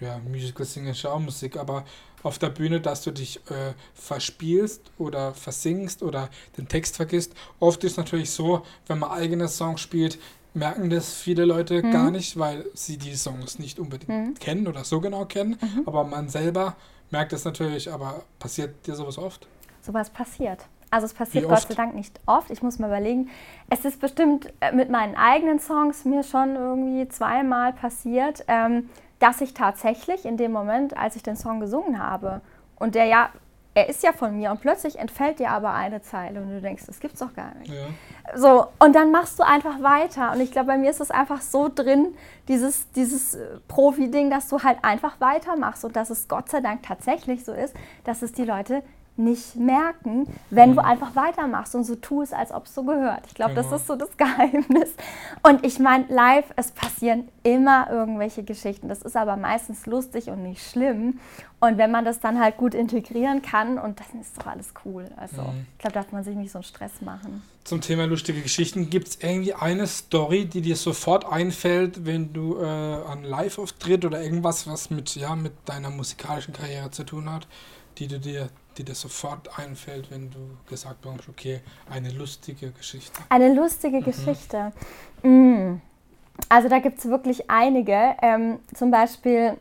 ja, 0.00 0.18
Musical 0.28 0.66
Singen 0.66 0.88
ist 0.88 1.02
ja 1.02 1.12
auch 1.12 1.20
Musik, 1.20 1.56
aber 1.56 1.84
auf 2.22 2.38
der 2.38 2.50
Bühne, 2.50 2.80
dass 2.80 3.02
du 3.02 3.10
dich 3.10 3.38
äh, 3.50 3.72
verspielst 3.94 4.90
oder 4.98 5.34
versingst 5.34 6.02
oder 6.02 6.28
den 6.56 6.68
Text 6.68 6.96
vergisst. 6.96 7.32
Oft 7.58 7.82
ist 7.84 7.92
es 7.92 7.96
natürlich 7.96 8.30
so, 8.30 8.62
wenn 8.86 8.98
man 8.98 9.10
eigene 9.10 9.48
Songs 9.48 9.80
spielt, 9.80 10.18
merken 10.54 10.90
das 10.90 11.14
viele 11.14 11.44
Leute 11.44 11.82
mhm. 11.82 11.90
gar 11.90 12.10
nicht, 12.10 12.38
weil 12.38 12.64
sie 12.74 12.96
die 12.96 13.14
Songs 13.14 13.58
nicht 13.58 13.78
unbedingt 13.78 14.08
mhm. 14.08 14.34
kennen 14.34 14.66
oder 14.66 14.84
so 14.84 15.00
genau 15.00 15.24
kennen. 15.24 15.58
Mhm. 15.60 15.82
Aber 15.86 16.04
man 16.04 16.28
selber 16.28 16.76
merkt 17.10 17.32
es 17.32 17.44
natürlich. 17.44 17.92
Aber 17.92 18.22
passiert 18.38 18.86
dir 18.86 18.94
sowas 18.94 19.18
oft? 19.18 19.46
Sowas 19.82 20.10
passiert. 20.10 20.66
Also 20.90 21.06
es 21.06 21.14
passiert 21.14 21.48
Gott 21.48 21.62
sei 21.62 21.74
Dank 21.74 21.94
nicht 21.94 22.18
oft. 22.26 22.50
Ich 22.50 22.62
muss 22.62 22.78
mal 22.78 22.88
überlegen. 22.88 23.30
Es 23.68 23.84
ist 23.84 24.00
bestimmt 24.00 24.52
äh, 24.60 24.72
mit 24.72 24.90
meinen 24.90 25.14
eigenen 25.14 25.60
Songs 25.60 26.04
mir 26.04 26.24
schon 26.24 26.56
irgendwie 26.56 27.08
zweimal 27.08 27.72
passiert. 27.72 28.44
Ähm, 28.48 28.88
dass 29.20 29.40
ich 29.42 29.54
tatsächlich 29.54 30.24
in 30.24 30.36
dem 30.36 30.50
Moment, 30.50 30.96
als 30.96 31.14
ich 31.14 31.22
den 31.22 31.36
Song 31.36 31.60
gesungen 31.60 31.98
habe, 32.02 32.40
und 32.76 32.94
der 32.94 33.04
ja, 33.04 33.28
er 33.74 33.88
ist 33.88 34.02
ja 34.02 34.12
von 34.12 34.36
mir, 34.36 34.50
und 34.50 34.60
plötzlich 34.60 34.98
entfällt 34.98 35.38
dir 35.38 35.50
aber 35.50 35.72
eine 35.72 36.02
Zeile 36.02 36.40
und 36.40 36.50
du 36.50 36.60
denkst, 36.60 36.84
das 36.86 36.98
gibt's 36.98 37.20
doch 37.20 37.32
gar 37.34 37.54
nicht. 37.54 37.72
Ja. 37.72 37.86
So, 38.36 38.66
und 38.78 38.94
dann 38.94 39.12
machst 39.12 39.38
du 39.38 39.44
einfach 39.44 39.80
weiter. 39.80 40.32
Und 40.32 40.40
ich 40.40 40.50
glaube, 40.50 40.68
bei 40.68 40.78
mir 40.78 40.90
ist 40.90 41.00
es 41.00 41.10
einfach 41.10 41.40
so 41.40 41.70
drin, 41.72 42.14
dieses, 42.48 42.90
dieses 42.92 43.34
äh, 43.34 43.58
Profi-Ding, 43.68 44.28
dass 44.28 44.48
du 44.48 44.62
halt 44.62 44.78
einfach 44.82 45.20
weitermachst 45.20 45.84
und 45.84 45.94
dass 45.94 46.10
es 46.10 46.26
Gott 46.26 46.48
sei 46.48 46.60
Dank 46.60 46.82
tatsächlich 46.82 47.44
so 47.44 47.52
ist, 47.52 47.74
dass 48.04 48.22
es 48.22 48.32
die 48.32 48.44
Leute 48.44 48.82
nicht 49.24 49.56
merken, 49.56 50.26
wenn 50.50 50.70
mhm. 50.70 50.76
du 50.76 50.84
einfach 50.84 51.14
weitermachst 51.14 51.74
und 51.74 51.84
so 51.84 51.94
tust, 51.96 52.34
als 52.34 52.52
ob 52.52 52.66
es 52.66 52.74
so 52.74 52.82
gehört. 52.82 53.26
Ich 53.26 53.34
glaube, 53.34 53.54
genau. 53.54 53.70
das 53.70 53.80
ist 53.80 53.86
so 53.86 53.96
das 53.96 54.10
Geheimnis. 54.16 54.94
Und 55.42 55.64
ich 55.64 55.78
meine, 55.78 56.06
live, 56.08 56.46
es 56.56 56.72
passieren 56.72 57.28
immer 57.42 57.88
irgendwelche 57.90 58.42
Geschichten. 58.42 58.88
Das 58.88 59.02
ist 59.02 59.16
aber 59.16 59.36
meistens 59.36 59.86
lustig 59.86 60.28
und 60.28 60.42
nicht 60.42 60.68
schlimm. 60.68 61.20
Und 61.60 61.76
wenn 61.76 61.90
man 61.90 62.06
das 62.06 62.20
dann 62.20 62.40
halt 62.40 62.56
gut 62.56 62.74
integrieren 62.74 63.42
kann, 63.42 63.78
und 63.78 64.00
dann 64.00 64.20
ist 64.20 64.38
doch 64.38 64.46
alles 64.46 64.72
cool. 64.84 65.10
Also, 65.16 65.42
mhm. 65.42 65.66
ich 65.72 65.78
glaube, 65.78 65.92
darf 65.92 66.10
man 66.10 66.24
sich 66.24 66.34
nicht 66.34 66.50
so 66.50 66.58
einen 66.58 66.64
Stress 66.64 67.02
machen. 67.02 67.42
Zum 67.64 67.82
Thema 67.82 68.06
lustige 68.06 68.40
Geschichten, 68.40 68.88
gibt 68.88 69.08
es 69.08 69.18
irgendwie 69.20 69.52
eine 69.52 69.86
Story, 69.86 70.46
die 70.46 70.62
dir 70.62 70.76
sofort 70.76 71.30
einfällt, 71.30 72.06
wenn 72.06 72.32
du 72.32 72.56
äh, 72.58 72.64
an 72.64 73.22
Live-Auftritt 73.22 74.06
oder 74.06 74.22
irgendwas, 74.22 74.66
was 74.66 74.88
mit, 74.88 75.14
ja, 75.16 75.36
mit 75.36 75.52
deiner 75.66 75.90
musikalischen 75.90 76.54
Karriere 76.54 76.90
zu 76.90 77.04
tun 77.04 77.30
hat, 77.30 77.46
die 78.00 78.08
du 78.08 78.18
dir 78.18 78.50
die 78.78 78.84
dir 78.84 78.94
sofort 78.94 79.58
einfällt, 79.58 80.10
wenn 80.10 80.30
du 80.30 80.56
gesagt 80.68 81.02
bekommst, 81.02 81.28
okay, 81.28 81.60
eine 81.88 82.10
lustige 82.10 82.70
Geschichte? 82.70 83.20
Eine 83.28 83.52
lustige 83.52 83.98
mhm. 83.98 84.04
Geschichte. 84.04 84.72
Mm. 85.22 85.76
Also 86.48 86.68
da 86.68 86.78
gibt 86.78 86.98
es 86.98 87.04
wirklich 87.06 87.50
einige. 87.50 88.16
Ähm, 88.22 88.60
zum 88.74 88.90
Beispiel 88.90 89.56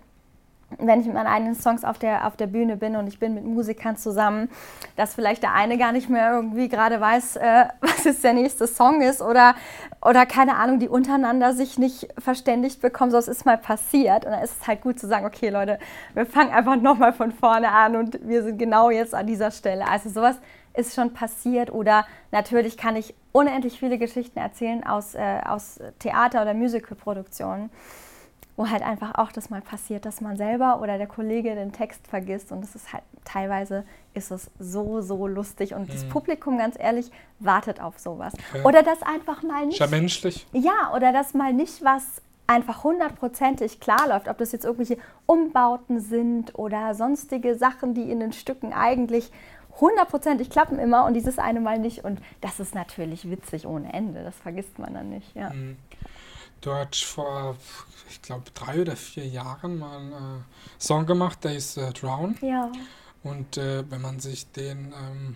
wenn 0.77 0.99
ich 0.99 1.07
mit 1.07 1.15
meinen 1.15 1.27
eigenen 1.27 1.55
Songs 1.55 1.83
auf 1.83 1.97
der, 1.97 2.27
auf 2.27 2.35
der 2.35 2.47
Bühne 2.47 2.77
bin 2.77 2.95
und 2.95 3.07
ich 3.07 3.19
bin 3.19 3.33
mit 3.33 3.43
Musikern 3.43 3.97
zusammen, 3.97 4.49
dass 4.95 5.15
vielleicht 5.15 5.43
der 5.43 5.53
eine 5.53 5.77
gar 5.77 5.91
nicht 5.91 6.09
mehr 6.09 6.31
irgendwie 6.31 6.69
gerade 6.69 7.01
weiß, 7.01 7.37
äh, 7.37 7.65
was 7.81 8.03
jetzt 8.03 8.23
der 8.23 8.33
nächste 8.33 8.67
Song 8.67 9.01
ist 9.01 9.21
oder, 9.21 9.55
oder 10.01 10.25
keine 10.25 10.55
Ahnung, 10.55 10.79
die 10.79 10.87
untereinander 10.87 11.53
sich 11.53 11.77
nicht 11.77 12.07
verständigt 12.17 12.81
bekommen. 12.81 13.11
So, 13.11 13.17
es 13.17 13.27
ist 13.27 13.45
mal 13.45 13.57
passiert 13.57 14.25
und 14.25 14.31
dann 14.31 14.43
ist 14.43 14.61
es 14.61 14.67
halt 14.67 14.81
gut 14.81 14.99
zu 14.99 15.07
sagen, 15.07 15.25
okay 15.25 15.49
Leute, 15.49 15.79
wir 16.13 16.25
fangen 16.25 16.51
einfach 16.51 16.75
nochmal 16.75 17.13
von 17.13 17.31
vorne 17.31 17.71
an 17.71 17.95
und 17.95 18.19
wir 18.27 18.43
sind 18.43 18.57
genau 18.57 18.89
jetzt 18.89 19.15
an 19.15 19.27
dieser 19.27 19.51
Stelle. 19.51 19.87
Also 19.87 20.09
sowas 20.09 20.37
ist 20.75 20.93
schon 20.93 21.13
passiert 21.13 21.71
oder 21.71 22.05
natürlich 22.31 22.77
kann 22.77 22.95
ich 22.95 23.15
unendlich 23.31 23.79
viele 23.79 23.97
Geschichten 23.97 24.39
erzählen 24.39 24.85
aus, 24.85 25.15
äh, 25.15 25.41
aus 25.45 25.79
Theater- 25.99 26.41
oder 26.43 26.53
Musicalproduktionen 26.53 27.69
wo 28.59 28.69
halt 28.69 28.83
einfach 28.83 29.15
auch 29.15 29.31
das 29.31 29.49
mal 29.49 29.61
passiert, 29.61 30.05
dass 30.05 30.19
man 30.19 30.35
selber 30.35 30.81
oder 30.81 30.97
der 30.97 31.07
Kollege 31.07 31.55
den 31.55 31.71
Text 31.71 32.05
vergisst 32.05 32.51
und 32.51 32.59
das 32.59 32.75
ist 32.75 32.91
halt 32.91 33.03
teilweise 33.23 33.85
ist 34.13 34.31
es 34.31 34.51
so, 34.59 34.99
so 34.99 35.27
lustig 35.27 35.73
und 35.73 35.87
mhm. 35.87 35.93
das 35.93 36.03
Publikum, 36.09 36.57
ganz 36.57 36.75
ehrlich, 36.77 37.09
wartet 37.39 37.79
auf 37.79 37.99
sowas. 37.99 38.33
Okay. 38.53 38.65
Oder 38.65 38.83
das 38.83 39.01
einfach 39.01 39.43
mal 39.43 39.65
nicht. 39.65 39.79
Ja 39.79 39.87
menschlich. 39.87 40.45
Ja, 40.51 40.91
oder 40.93 41.13
dass 41.13 41.33
mal 41.33 41.53
nicht 41.53 41.85
was 41.85 42.21
einfach 42.47 42.83
hundertprozentig 42.83 43.79
klar 43.79 44.09
läuft, 44.09 44.27
ob 44.27 44.37
das 44.39 44.51
jetzt 44.51 44.65
irgendwelche 44.65 44.97
Umbauten 45.25 46.01
sind 46.01 46.59
oder 46.59 46.95
sonstige 46.95 47.55
Sachen, 47.55 47.93
die 47.93 48.11
in 48.11 48.19
den 48.19 48.33
Stücken 48.33 48.73
eigentlich 48.73 49.31
hundertprozentig 49.79 50.49
klappen 50.49 50.79
immer 50.79 51.05
und 51.05 51.13
dieses 51.13 51.39
eine 51.39 51.61
Mal 51.61 51.79
nicht. 51.79 52.03
Und 52.03 52.19
das 52.41 52.59
ist 52.59 52.75
natürlich 52.75 53.29
witzig 53.29 53.65
ohne 53.65 53.93
Ende. 53.93 54.21
Das 54.21 54.35
vergisst 54.35 54.79
man 54.79 54.95
dann 54.95 55.09
nicht. 55.11 55.33
Ja. 55.33 55.51
Mhm. 55.51 55.77
Du 56.61 56.73
hast 56.73 57.03
vor, 57.03 57.55
ich 58.09 58.21
glaube, 58.21 58.51
drei 58.53 58.81
oder 58.81 58.95
vier 58.95 59.27
Jahren 59.27 59.79
mal 59.79 59.97
einen 59.97 60.11
äh, 60.11 60.43
Song 60.77 61.05
gemacht, 61.05 61.43
der 61.43 61.55
ist 61.55 61.77
äh, 61.77 61.91
Drown. 61.93 62.37
Ja. 62.41 62.71
Und 63.23 63.57
äh, 63.57 63.89
wenn 63.89 64.01
man 64.01 64.19
sich 64.19 64.51
den 64.51 64.93
ähm, 64.93 65.35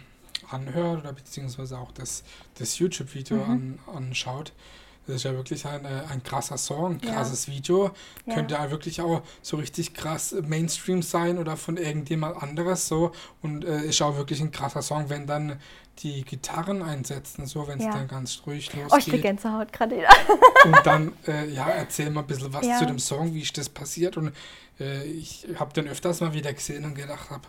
anhört 0.50 1.02
oder 1.02 1.14
beziehungsweise 1.14 1.78
auch 1.78 1.92
das, 1.92 2.24
das 2.56 2.78
YouTube-Video 2.80 3.38
mhm. 3.38 3.52
an, 3.52 3.80
anschaut, 3.96 4.54
das 5.06 5.18
ist 5.18 5.24
ja 5.24 5.34
wirklich 5.34 5.66
ein, 5.66 5.84
äh, 5.86 6.04
ein 6.10 6.24
krasser 6.24 6.58
Song, 6.58 6.94
ein 6.94 7.02
krasses 7.02 7.48
ja. 7.48 7.54
Video. 7.54 7.92
Ja. 8.26 8.36
Könnte 8.36 8.54
ja 8.56 8.72
wirklich 8.72 9.02
auch 9.02 9.22
so 9.42 9.58
richtig 9.58 9.94
krass 9.94 10.34
Mainstream 10.48 11.02
sein 11.02 11.38
oder 11.38 11.58
von 11.58 11.78
irgendjemand 11.78 12.42
anderes 12.42 12.88
so. 12.88 13.12
Und 13.42 13.66
äh, 13.66 13.84
ist 13.84 14.02
auch 14.02 14.16
wirklich 14.16 14.39
ein 14.42 14.52
krasser 14.52 14.82
Song, 14.82 15.10
wenn 15.10 15.28
dann 15.28 15.60
die 16.00 16.24
Gitarren 16.24 16.82
einsetzen, 16.82 17.46
so 17.46 17.68
wenn 17.68 17.80
es 17.80 17.86
ja. 17.86 17.92
dann 17.92 18.08
ganz 18.08 18.42
ruhig 18.48 18.74
losgeht. 18.74 18.92
Oh, 18.92 18.98
ich 18.98 19.06
krieg 19.06 19.22
Gänsehaut 19.22 19.72
gerade 19.72 19.98
wieder. 19.98 20.10
und 20.66 20.80
dann, 20.86 21.13
äh, 21.28 21.50
ja, 21.50 21.68
erzähl 21.70 22.10
mal 22.10 22.22
ein 22.22 22.28
bisschen 22.28 22.54
was 22.54 22.80
zu 22.80 22.86
dem 22.86 23.00
Song, 23.00 23.34
wie 23.34 23.42
ist 23.42 23.58
das 23.58 23.70
passiert. 23.70 24.18
Und 24.18 24.34
äh, 24.80 25.04
ich 25.04 25.48
habe 25.56 25.74
den 25.74 25.88
öfters 25.88 26.22
mal 26.22 26.34
wieder 26.34 26.54
gesehen 26.54 26.86
und 26.86 26.96
gedacht 26.96 27.30
habe, 27.30 27.44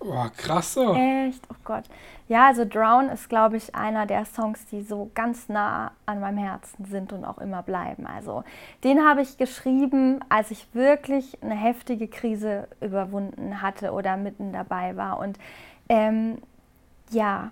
oh, 0.00 0.26
krass 0.36 0.74
so. 0.74 0.94
Echt? 0.94 1.42
Oh 1.50 1.56
Gott. 1.64 1.84
Ja, 2.28 2.46
also 2.46 2.64
Drown 2.64 3.08
ist, 3.08 3.28
glaube 3.28 3.56
ich, 3.56 3.74
einer 3.74 4.06
der 4.06 4.24
Songs, 4.24 4.64
die 4.66 4.82
so 4.82 5.10
ganz 5.14 5.48
nah 5.48 5.92
an 6.06 6.20
meinem 6.20 6.38
Herzen 6.38 6.84
sind 6.84 7.12
und 7.12 7.24
auch 7.24 7.38
immer 7.38 7.62
bleiben. 7.62 8.06
Also 8.06 8.44
den 8.84 9.04
habe 9.04 9.22
ich 9.22 9.36
geschrieben, 9.36 10.20
als 10.28 10.50
ich 10.50 10.66
wirklich 10.72 11.42
eine 11.42 11.56
heftige 11.56 12.08
Krise 12.08 12.68
überwunden 12.80 13.62
hatte 13.62 13.92
oder 13.92 14.16
mitten 14.16 14.52
dabei 14.52 14.96
war. 14.96 15.18
Und 15.18 15.38
ähm, 15.88 16.38
ja, 17.10 17.50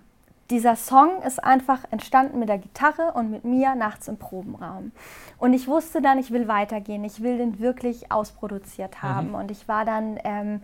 dieser 0.49 0.75
Song 0.75 1.21
ist 1.21 1.43
einfach 1.43 1.83
entstanden 1.91 2.39
mit 2.39 2.49
der 2.49 2.57
Gitarre 2.57 3.11
und 3.13 3.29
mit 3.29 3.43
mir 3.43 3.75
nachts 3.75 4.07
im 4.07 4.17
Probenraum. 4.17 4.91
Und 5.37 5.53
ich 5.53 5.67
wusste 5.67 6.01
dann, 6.01 6.17
ich 6.17 6.31
will 6.31 6.47
weitergehen, 6.47 7.03
ich 7.03 7.21
will 7.21 7.37
den 7.37 7.59
wirklich 7.59 8.11
ausproduziert 8.11 8.95
mhm. 8.95 9.07
haben. 9.07 9.27
Mhm. 9.29 9.35
Und 9.35 9.51
ich 9.51 9.67
war 9.67 9.85
dann 9.85 10.17
ähm, 10.23 10.61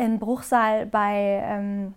in 0.00 0.18
Bruchsal 0.18 0.86
bei, 0.86 1.42
ähm, 1.44 1.94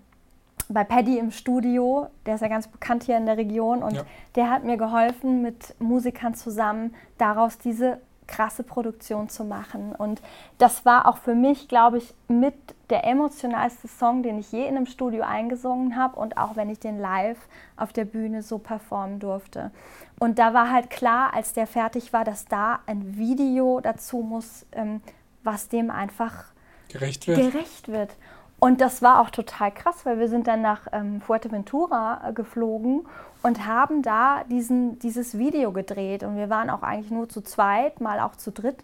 bei 0.67 0.83
Paddy 0.83 1.17
im 1.17 1.31
Studio, 1.31 2.07
der 2.25 2.35
ist 2.35 2.41
ja 2.41 2.49
ganz 2.49 2.67
bekannt 2.67 3.03
hier 3.03 3.15
in 3.15 3.25
der 3.25 3.37
Region. 3.37 3.81
Und 3.81 3.95
ja. 3.95 4.03
der 4.35 4.49
hat 4.49 4.65
mir 4.65 4.77
geholfen, 4.77 5.41
mit 5.41 5.79
Musikern 5.79 6.35
zusammen 6.35 6.93
daraus 7.17 7.57
diese 7.57 7.99
krasse 8.27 8.63
Produktion 8.63 9.29
zu 9.29 9.45
machen. 9.45 9.93
Und 9.95 10.21
das 10.57 10.85
war 10.85 11.07
auch 11.07 11.17
für 11.17 11.35
mich, 11.35 11.67
glaube 11.67 11.97
ich, 11.97 12.13
mit 12.27 12.55
der 12.89 13.05
emotionalste 13.05 13.87
Song, 13.87 14.21
den 14.21 14.37
ich 14.37 14.51
je 14.51 14.63
in 14.63 14.75
einem 14.75 14.85
Studio 14.85 15.23
eingesungen 15.23 15.95
habe 15.95 16.19
und 16.19 16.37
auch 16.37 16.55
wenn 16.55 16.69
ich 16.69 16.79
den 16.79 16.99
live 16.99 17.39
auf 17.77 17.93
der 17.93 18.05
Bühne 18.05 18.41
so 18.41 18.57
performen 18.57 19.19
durfte. 19.19 19.71
Und 20.19 20.39
da 20.39 20.53
war 20.53 20.71
halt 20.71 20.89
klar, 20.89 21.33
als 21.33 21.53
der 21.53 21.67
fertig 21.67 22.11
war, 22.11 22.23
dass 22.23 22.45
da 22.45 22.79
ein 22.85 23.17
Video 23.17 23.79
dazu 23.81 24.17
muss, 24.17 24.65
ähm, 24.73 25.01
was 25.43 25.69
dem 25.69 25.89
einfach 25.89 26.53
gerecht 26.89 27.27
wird. 27.27 27.37
gerecht 27.37 27.87
wird. 27.87 28.11
Und 28.59 28.79
das 28.79 29.01
war 29.01 29.19
auch 29.19 29.29
total 29.29 29.71
krass, 29.73 30.05
weil 30.05 30.19
wir 30.19 30.29
sind 30.29 30.47
dann 30.47 30.61
nach 30.61 30.87
ähm, 30.93 31.19
Fuerteventura 31.19 32.29
äh, 32.29 32.31
geflogen 32.31 33.05
und 33.41 33.65
haben 33.67 34.01
da 34.01 34.45
diesen, 34.45 34.99
dieses 34.99 35.37
Video 35.37 35.73
gedreht. 35.73 36.23
Und 36.23 36.37
wir 36.37 36.49
waren 36.49 36.69
auch 36.69 36.81
eigentlich 36.81 37.11
nur 37.11 37.27
zu 37.27 37.41
zweit, 37.41 37.99
mal 37.99 38.21
auch 38.21 38.37
zu 38.37 38.51
dritt 38.51 38.77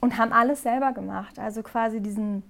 und 0.00 0.18
haben 0.18 0.34
alles 0.34 0.62
selber 0.62 0.92
gemacht. 0.92 1.38
Also 1.38 1.62
quasi 1.62 2.02
diesen, 2.02 2.42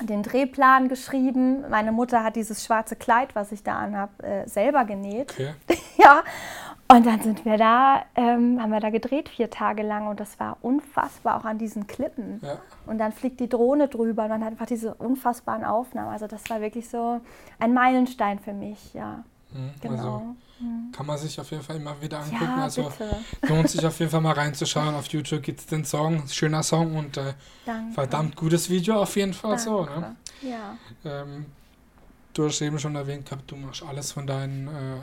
den 0.00 0.22
Drehplan 0.22 0.88
geschrieben. 0.88 1.68
Meine 1.68 1.92
Mutter 1.92 2.24
hat 2.24 2.36
dieses 2.36 2.64
schwarze 2.64 2.96
Kleid, 2.96 3.34
was 3.34 3.52
ich 3.52 3.62
da 3.62 3.78
anhabe, 3.78 4.22
äh, 4.22 4.48
selber 4.48 4.86
genäht. 4.86 5.32
Okay. 5.32 5.52
ja. 5.98 6.22
Und 6.90 7.04
dann 7.04 7.20
sind 7.20 7.44
wir 7.44 7.58
da, 7.58 8.04
ähm, 8.14 8.62
haben 8.62 8.70
wir 8.70 8.80
da 8.80 8.88
gedreht 8.88 9.28
vier 9.28 9.50
Tage 9.50 9.82
lang 9.82 10.06
und 10.06 10.20
das 10.20 10.40
war 10.40 10.56
unfassbar, 10.62 11.38
auch 11.38 11.44
an 11.44 11.58
diesen 11.58 11.86
Klippen. 11.86 12.40
Ja. 12.42 12.58
Und 12.86 12.96
dann 12.96 13.12
fliegt 13.12 13.40
die 13.40 13.48
Drohne 13.48 13.88
drüber 13.88 14.22
und 14.22 14.30
man 14.30 14.42
hat 14.42 14.52
einfach 14.52 14.66
diese 14.66 14.94
unfassbaren 14.94 15.64
Aufnahmen. 15.64 16.08
Also 16.08 16.26
das 16.26 16.48
war 16.48 16.62
wirklich 16.62 16.88
so 16.88 17.20
ein 17.58 17.74
Meilenstein 17.74 18.38
für 18.38 18.54
mich, 18.54 18.94
ja. 18.94 19.22
Mhm, 19.52 19.70
genau. 19.82 19.96
Also 19.96 20.36
mhm. 20.60 20.92
kann 20.92 21.04
man 21.04 21.18
sich 21.18 21.38
auf 21.38 21.50
jeden 21.50 21.62
Fall 21.62 21.76
immer 21.76 22.00
wieder 22.00 22.20
angucken. 22.20 22.44
Ja, 22.44 22.62
also 22.62 22.84
bitte. 22.84 23.16
lohnt 23.52 23.68
sich 23.68 23.84
auf 23.84 23.98
jeden 23.98 24.10
Fall 24.10 24.22
mal 24.22 24.32
reinzuschauen. 24.32 24.94
Auf 24.94 25.08
YouTube 25.08 25.42
gibt 25.42 25.60
es 25.60 25.66
den 25.66 25.84
Song, 25.84 26.26
schöner 26.28 26.62
Song 26.62 26.96
und 26.96 27.18
äh, 27.18 27.34
verdammt 27.92 28.34
gutes 28.34 28.70
Video 28.70 29.02
auf 29.02 29.14
jeden 29.16 29.34
Fall 29.34 29.56
Danke. 29.56 29.62
so. 29.62 29.84
Ne? 29.84 30.16
Ja. 30.40 30.76
Ähm, 31.04 31.46
du 32.38 32.44
hast 32.44 32.60
eben 32.60 32.78
schon 32.78 32.94
erwähnt 32.94 33.26
gehabt, 33.26 33.50
du 33.50 33.56
machst 33.56 33.82
alles 33.82 34.12
von 34.12 34.26
deinen 34.26 34.68
äh, 34.68 34.96
äh 34.96 35.00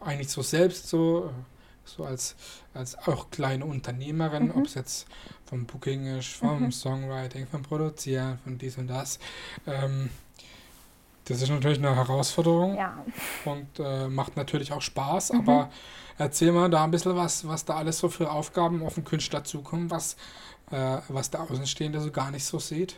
eigentlich 0.00 0.28
so 0.28 0.42
selbst 0.42 0.88
so, 0.88 1.26
äh, 1.26 1.30
so 1.84 2.04
als, 2.04 2.34
als 2.74 2.98
auch 3.06 3.30
kleine 3.30 3.64
Unternehmerin, 3.64 4.46
mhm. 4.46 4.56
ob 4.56 4.66
es 4.66 4.74
jetzt 4.74 5.06
vom 5.46 5.66
Booking 5.66 6.18
ist, 6.18 6.28
vom 6.28 6.64
mhm. 6.64 6.72
Songwriting, 6.72 7.46
vom 7.46 7.62
Produzieren, 7.62 8.38
von 8.42 8.58
dies 8.58 8.76
und 8.76 8.88
das. 8.88 9.18
Ähm, 9.66 10.10
das 11.26 11.40
ist 11.40 11.48
natürlich 11.48 11.78
eine 11.78 11.94
Herausforderung 11.94 12.76
ja. 12.76 13.02
und 13.44 13.68
äh, 13.78 14.08
macht 14.08 14.36
natürlich 14.36 14.72
auch 14.72 14.82
Spaß, 14.82 15.32
mhm. 15.32 15.40
aber 15.40 15.70
erzähl 16.18 16.52
mal 16.52 16.68
da 16.68 16.84
ein 16.84 16.90
bisschen 16.90 17.16
was, 17.16 17.46
was 17.46 17.64
da 17.64 17.76
alles 17.76 17.98
so 17.98 18.08
für 18.08 18.30
Aufgaben 18.30 18.84
auf 18.84 18.94
den 18.94 19.04
Künstler 19.04 19.44
zukommen, 19.44 19.90
was, 19.90 20.16
äh, 20.70 20.98
was 21.08 21.30
der 21.30 21.42
Außenstehende 21.42 22.00
so 22.00 22.10
gar 22.10 22.30
nicht 22.30 22.44
so 22.44 22.58
sieht. 22.58 22.96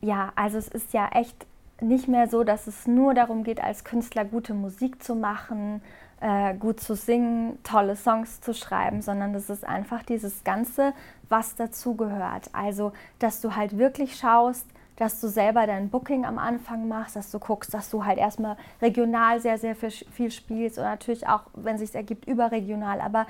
Ja, 0.00 0.32
also 0.34 0.56
es 0.56 0.68
ist 0.68 0.94
ja 0.94 1.10
echt 1.12 1.46
nicht 1.80 2.08
mehr 2.08 2.28
so, 2.28 2.44
dass 2.44 2.66
es 2.66 2.86
nur 2.86 3.14
darum 3.14 3.44
geht, 3.44 3.62
als 3.62 3.84
Künstler 3.84 4.24
gute 4.24 4.54
Musik 4.54 5.02
zu 5.02 5.14
machen, 5.14 5.82
äh, 6.20 6.54
gut 6.54 6.80
zu 6.80 6.94
singen, 6.94 7.58
tolle 7.62 7.96
Songs 7.96 8.40
zu 8.40 8.54
schreiben, 8.54 9.02
sondern 9.02 9.32
das 9.32 9.50
ist 9.50 9.64
einfach 9.64 10.02
dieses 10.02 10.44
Ganze, 10.44 10.92
was 11.28 11.54
dazugehört. 11.54 12.50
Also, 12.52 12.92
dass 13.18 13.40
du 13.40 13.56
halt 13.56 13.78
wirklich 13.78 14.16
schaust, 14.16 14.66
dass 14.96 15.18
du 15.18 15.28
selber 15.28 15.66
dein 15.66 15.88
Booking 15.88 16.26
am 16.26 16.38
Anfang 16.38 16.86
machst, 16.86 17.16
dass 17.16 17.30
du 17.30 17.38
guckst, 17.38 17.72
dass 17.72 17.88
du 17.88 18.04
halt 18.04 18.18
erstmal 18.18 18.56
regional 18.82 19.40
sehr, 19.40 19.56
sehr 19.56 19.74
viel 19.74 20.30
spielst 20.30 20.76
und 20.76 20.84
natürlich 20.84 21.26
auch, 21.26 21.44
wenn 21.54 21.76
es 21.76 21.80
sich 21.80 21.94
ergibt, 21.94 22.26
überregional. 22.26 23.00
Aber 23.00 23.26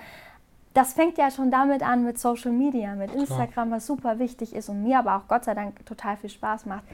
das 0.74 0.92
fängt 0.92 1.18
ja 1.18 1.30
schon 1.30 1.50
damit 1.50 1.82
an 1.82 2.04
mit 2.04 2.18
Social 2.18 2.52
Media, 2.52 2.94
mit 2.94 3.12
Instagram, 3.12 3.72
was 3.72 3.86
super 3.86 4.18
wichtig 4.18 4.54
ist 4.54 4.68
und 4.68 4.82
mir 4.82 4.98
aber 4.98 5.16
auch 5.16 5.28
Gott 5.28 5.44
sei 5.44 5.54
Dank 5.54 5.84
total 5.84 6.16
viel 6.16 6.30
Spaß 6.30 6.66
macht. 6.66 6.84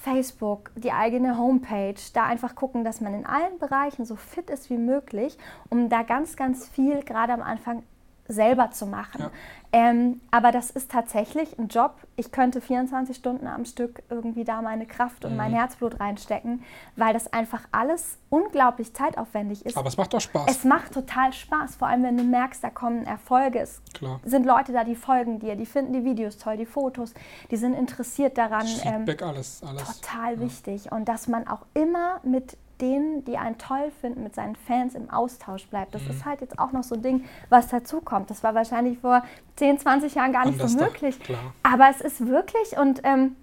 Facebook, 0.00 0.70
die 0.76 0.92
eigene 0.92 1.36
Homepage, 1.36 2.00
da 2.14 2.24
einfach 2.24 2.54
gucken, 2.54 2.84
dass 2.84 3.02
man 3.02 3.12
in 3.12 3.26
allen 3.26 3.58
Bereichen 3.58 4.06
so 4.06 4.16
fit 4.16 4.48
ist 4.48 4.70
wie 4.70 4.78
möglich, 4.78 5.36
um 5.68 5.90
da 5.90 6.02
ganz, 6.02 6.36
ganz 6.36 6.66
viel 6.66 7.02
gerade 7.02 7.34
am 7.34 7.42
Anfang 7.42 7.82
selber 8.30 8.70
zu 8.70 8.86
machen. 8.86 9.22
Ja. 9.22 9.30
Ähm, 9.72 10.20
aber 10.32 10.50
das 10.50 10.70
ist 10.70 10.90
tatsächlich 10.90 11.58
ein 11.58 11.68
Job. 11.68 11.94
Ich 12.16 12.32
könnte 12.32 12.60
24 12.60 13.16
Stunden 13.16 13.46
am 13.46 13.64
Stück 13.64 14.02
irgendwie 14.10 14.42
da 14.44 14.62
meine 14.62 14.84
Kraft 14.84 15.24
und 15.24 15.32
mhm. 15.32 15.36
mein 15.36 15.52
Herzblut 15.52 16.00
reinstecken, 16.00 16.64
weil 16.96 17.12
das 17.12 17.32
einfach 17.32 17.62
alles 17.70 18.18
unglaublich 18.30 18.94
zeitaufwendig 18.94 19.64
ist. 19.64 19.76
Aber 19.76 19.88
es 19.88 19.96
macht 19.96 20.12
doch 20.12 20.20
Spaß. 20.20 20.46
Es 20.48 20.64
macht 20.64 20.92
total 20.92 21.32
Spaß, 21.32 21.76
vor 21.76 21.88
allem 21.88 22.02
wenn 22.02 22.16
du 22.16 22.24
merkst, 22.24 22.64
da 22.64 22.70
kommen 22.70 23.04
Erfolge. 23.04 23.60
Es 23.60 23.80
Klar. 23.94 24.20
sind 24.24 24.44
Leute 24.44 24.72
da, 24.72 24.82
die 24.82 24.96
folgen 24.96 25.38
dir, 25.38 25.54
die 25.54 25.66
finden 25.66 25.92
die 25.92 26.04
Videos 26.04 26.38
toll, 26.38 26.56
die 26.56 26.66
Fotos, 26.66 27.14
die 27.50 27.56
sind 27.56 27.74
interessiert 27.74 28.38
daran. 28.38 28.66
Feedback, 28.66 29.22
ähm, 29.22 29.28
alles, 29.28 29.62
alles. 29.64 30.00
Total 30.00 30.34
ja. 30.34 30.40
wichtig. 30.40 30.90
Und 30.90 31.08
dass 31.08 31.28
man 31.28 31.46
auch 31.46 31.64
immer 31.74 32.20
mit 32.24 32.56
denen, 32.80 33.24
die 33.24 33.36
einen 33.36 33.58
toll 33.58 33.90
finden, 34.00 34.22
mit 34.22 34.34
seinen 34.34 34.56
Fans 34.56 34.94
im 34.94 35.10
Austausch 35.10 35.66
bleibt. 35.66 35.94
Das 35.94 36.02
mhm. 36.04 36.10
ist 36.10 36.24
halt 36.24 36.40
jetzt 36.40 36.58
auch 36.58 36.72
noch 36.72 36.82
so 36.82 36.94
ein 36.94 37.02
Ding, 37.02 37.24
was 37.48 37.68
dazu 37.68 38.00
kommt. 38.00 38.30
Das 38.30 38.42
war 38.42 38.54
wahrscheinlich 38.54 38.98
vor 38.98 39.22
10, 39.56 39.78
20 39.78 40.14
Jahren 40.14 40.32
gar 40.32 40.46
nicht 40.46 40.60
so 40.60 40.78
möglich. 40.78 41.18
Doch, 41.26 41.36
Aber 41.62 41.88
es 41.90 42.00
ist 42.00 42.26
wirklich 42.26 42.78
und 42.78 43.00
ähm, 43.04 43.36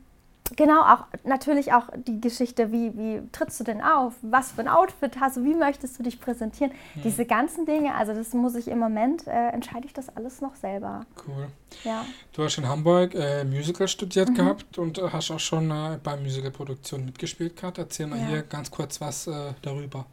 Genau, 0.56 0.82
auch 0.82 1.06
natürlich 1.24 1.74
auch 1.74 1.90
die 1.96 2.22
Geschichte, 2.22 2.72
wie, 2.72 2.98
wie 2.98 3.22
trittst 3.32 3.60
du 3.60 3.64
denn 3.64 3.82
auf? 3.82 4.14
Was 4.22 4.52
für 4.52 4.62
ein 4.62 4.68
Outfit 4.68 5.20
hast 5.20 5.38
du? 5.38 5.44
Wie 5.44 5.54
möchtest 5.54 6.00
du 6.00 6.04
dich 6.04 6.20
präsentieren? 6.22 6.72
Hm. 6.94 7.04
Diese 7.04 7.26
ganzen 7.26 7.66
Dinge, 7.66 7.94
also 7.94 8.14
das 8.14 8.34
muss 8.34 8.56
ich 8.56 8.68
im 8.68 8.80
Moment, 8.80 9.28
äh, 9.28 9.50
entscheide 9.50 9.86
ich 9.86 9.94
das 9.94 10.16
alles 10.16 10.42
noch 10.42 10.56
selber. 10.56 11.02
Cool. 11.28 11.48
Ja. 11.84 12.06
Du 12.34 12.44
hast 12.44 12.58
in 12.58 12.68
Hamburg 12.68 13.14
äh, 13.14 13.44
Musical 13.44 13.88
studiert 13.88 14.30
mhm. 14.30 14.36
gehabt 14.36 14.78
und 14.78 15.02
hast 15.12 15.32
auch 15.32 15.40
schon 15.40 15.70
äh, 15.70 16.00
bei 16.02 16.16
Musicalproduktionen 16.16 17.06
mitgespielt 17.06 17.56
gehabt. 17.58 17.78
Erzähl 17.78 18.08
mal 18.08 18.20
ja. 18.20 18.28
hier 18.28 18.42
ganz 18.44 18.72
kurz 18.72 19.02
was 19.02 19.28
äh, 19.28 19.54
darüber. 19.62 20.06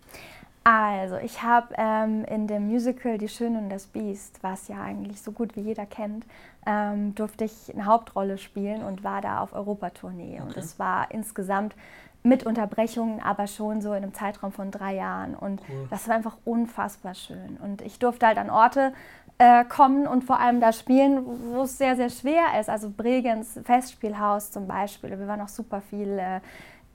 Also, 0.64 1.16
ich 1.18 1.42
habe 1.42 1.74
ähm, 1.76 2.24
in 2.24 2.46
dem 2.46 2.68
Musical 2.68 3.18
Die 3.18 3.28
Schöne 3.28 3.58
und 3.58 3.68
das 3.68 3.86
Biest, 3.86 4.42
was 4.42 4.68
ja 4.68 4.80
eigentlich 4.80 5.20
so 5.20 5.30
gut 5.30 5.56
wie 5.56 5.60
jeder 5.60 5.84
kennt, 5.84 6.24
ähm, 6.66 7.14
durfte 7.14 7.44
ich 7.44 7.72
eine 7.72 7.84
Hauptrolle 7.84 8.38
spielen 8.38 8.82
und 8.82 9.04
war 9.04 9.20
da 9.20 9.40
auf 9.40 9.52
Europatournee. 9.52 10.40
Okay. 10.40 10.42
Und 10.42 10.56
es 10.56 10.78
war 10.78 11.10
insgesamt 11.10 11.74
mit 12.22 12.46
Unterbrechungen, 12.46 13.20
aber 13.22 13.46
schon 13.46 13.82
so 13.82 13.90
in 13.90 14.02
einem 14.02 14.14
Zeitraum 14.14 14.50
von 14.50 14.70
drei 14.70 14.94
Jahren. 14.94 15.34
Und 15.34 15.60
cool. 15.68 15.86
das 15.90 16.08
war 16.08 16.16
einfach 16.16 16.38
unfassbar 16.46 17.14
schön. 17.14 17.58
Und 17.62 17.82
ich 17.82 17.98
durfte 17.98 18.26
halt 18.26 18.38
an 18.38 18.48
Orte 18.48 18.94
äh, 19.36 19.64
kommen 19.64 20.06
und 20.06 20.24
vor 20.24 20.40
allem 20.40 20.60
da 20.60 20.72
spielen, 20.72 21.22
wo 21.52 21.62
es 21.62 21.76
sehr, 21.76 21.96
sehr 21.96 22.08
schwer 22.08 22.58
ist. 22.58 22.70
Also 22.70 22.88
Bregenz 22.88 23.60
Festspielhaus 23.62 24.50
zum 24.50 24.66
Beispiel. 24.66 25.10
Wir 25.10 25.28
waren 25.28 25.42
auch 25.42 25.48
super 25.48 25.82
viel 25.82 26.18
äh, 26.18 26.40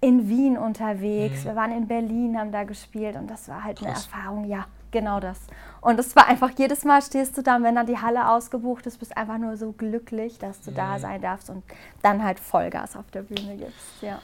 in 0.02 0.30
Wien 0.30 0.58
unterwegs. 0.58 1.44
Mhm. 1.44 1.50
Wir 1.50 1.56
waren 1.56 1.72
in 1.72 1.88
Berlin, 1.88 2.38
haben 2.38 2.52
da 2.52 2.64
gespielt 2.64 3.16
und 3.16 3.30
das 3.30 3.50
war 3.50 3.64
halt 3.64 3.80
Krass. 3.80 3.88
eine 3.88 3.96
Erfahrung, 3.96 4.46
ja, 4.46 4.66
genau 4.92 5.20
das. 5.20 5.40
Und 5.82 6.00
es 6.00 6.16
war 6.16 6.28
einfach, 6.28 6.52
jedes 6.58 6.84
Mal 6.84 7.02
stehst 7.02 7.38
du 7.38 7.42
da, 7.42 7.58
und 7.58 7.64
wenn 7.64 7.76
dann 7.76 7.86
die 7.86 7.98
Halle 7.98 8.30
ausgebucht 8.30 8.86
ist, 8.86 9.00
bist 9.00 9.16
einfach 9.18 9.38
nur 9.38 9.58
so 9.58 9.72
glücklich, 9.72 10.40
dass 10.40 10.62
du 10.62 10.72
mhm. 10.72 10.76
da 10.76 11.00
sein 11.00 11.22
darfst 11.22 11.50
und 11.50 11.64
dann 12.02 12.24
halt 12.24 12.40
Vollgas 12.40 12.96
auf 12.96 13.10
der 13.12 13.24
Bühne 13.24 13.56
gibst, 13.58 14.02
ja. 14.02 14.20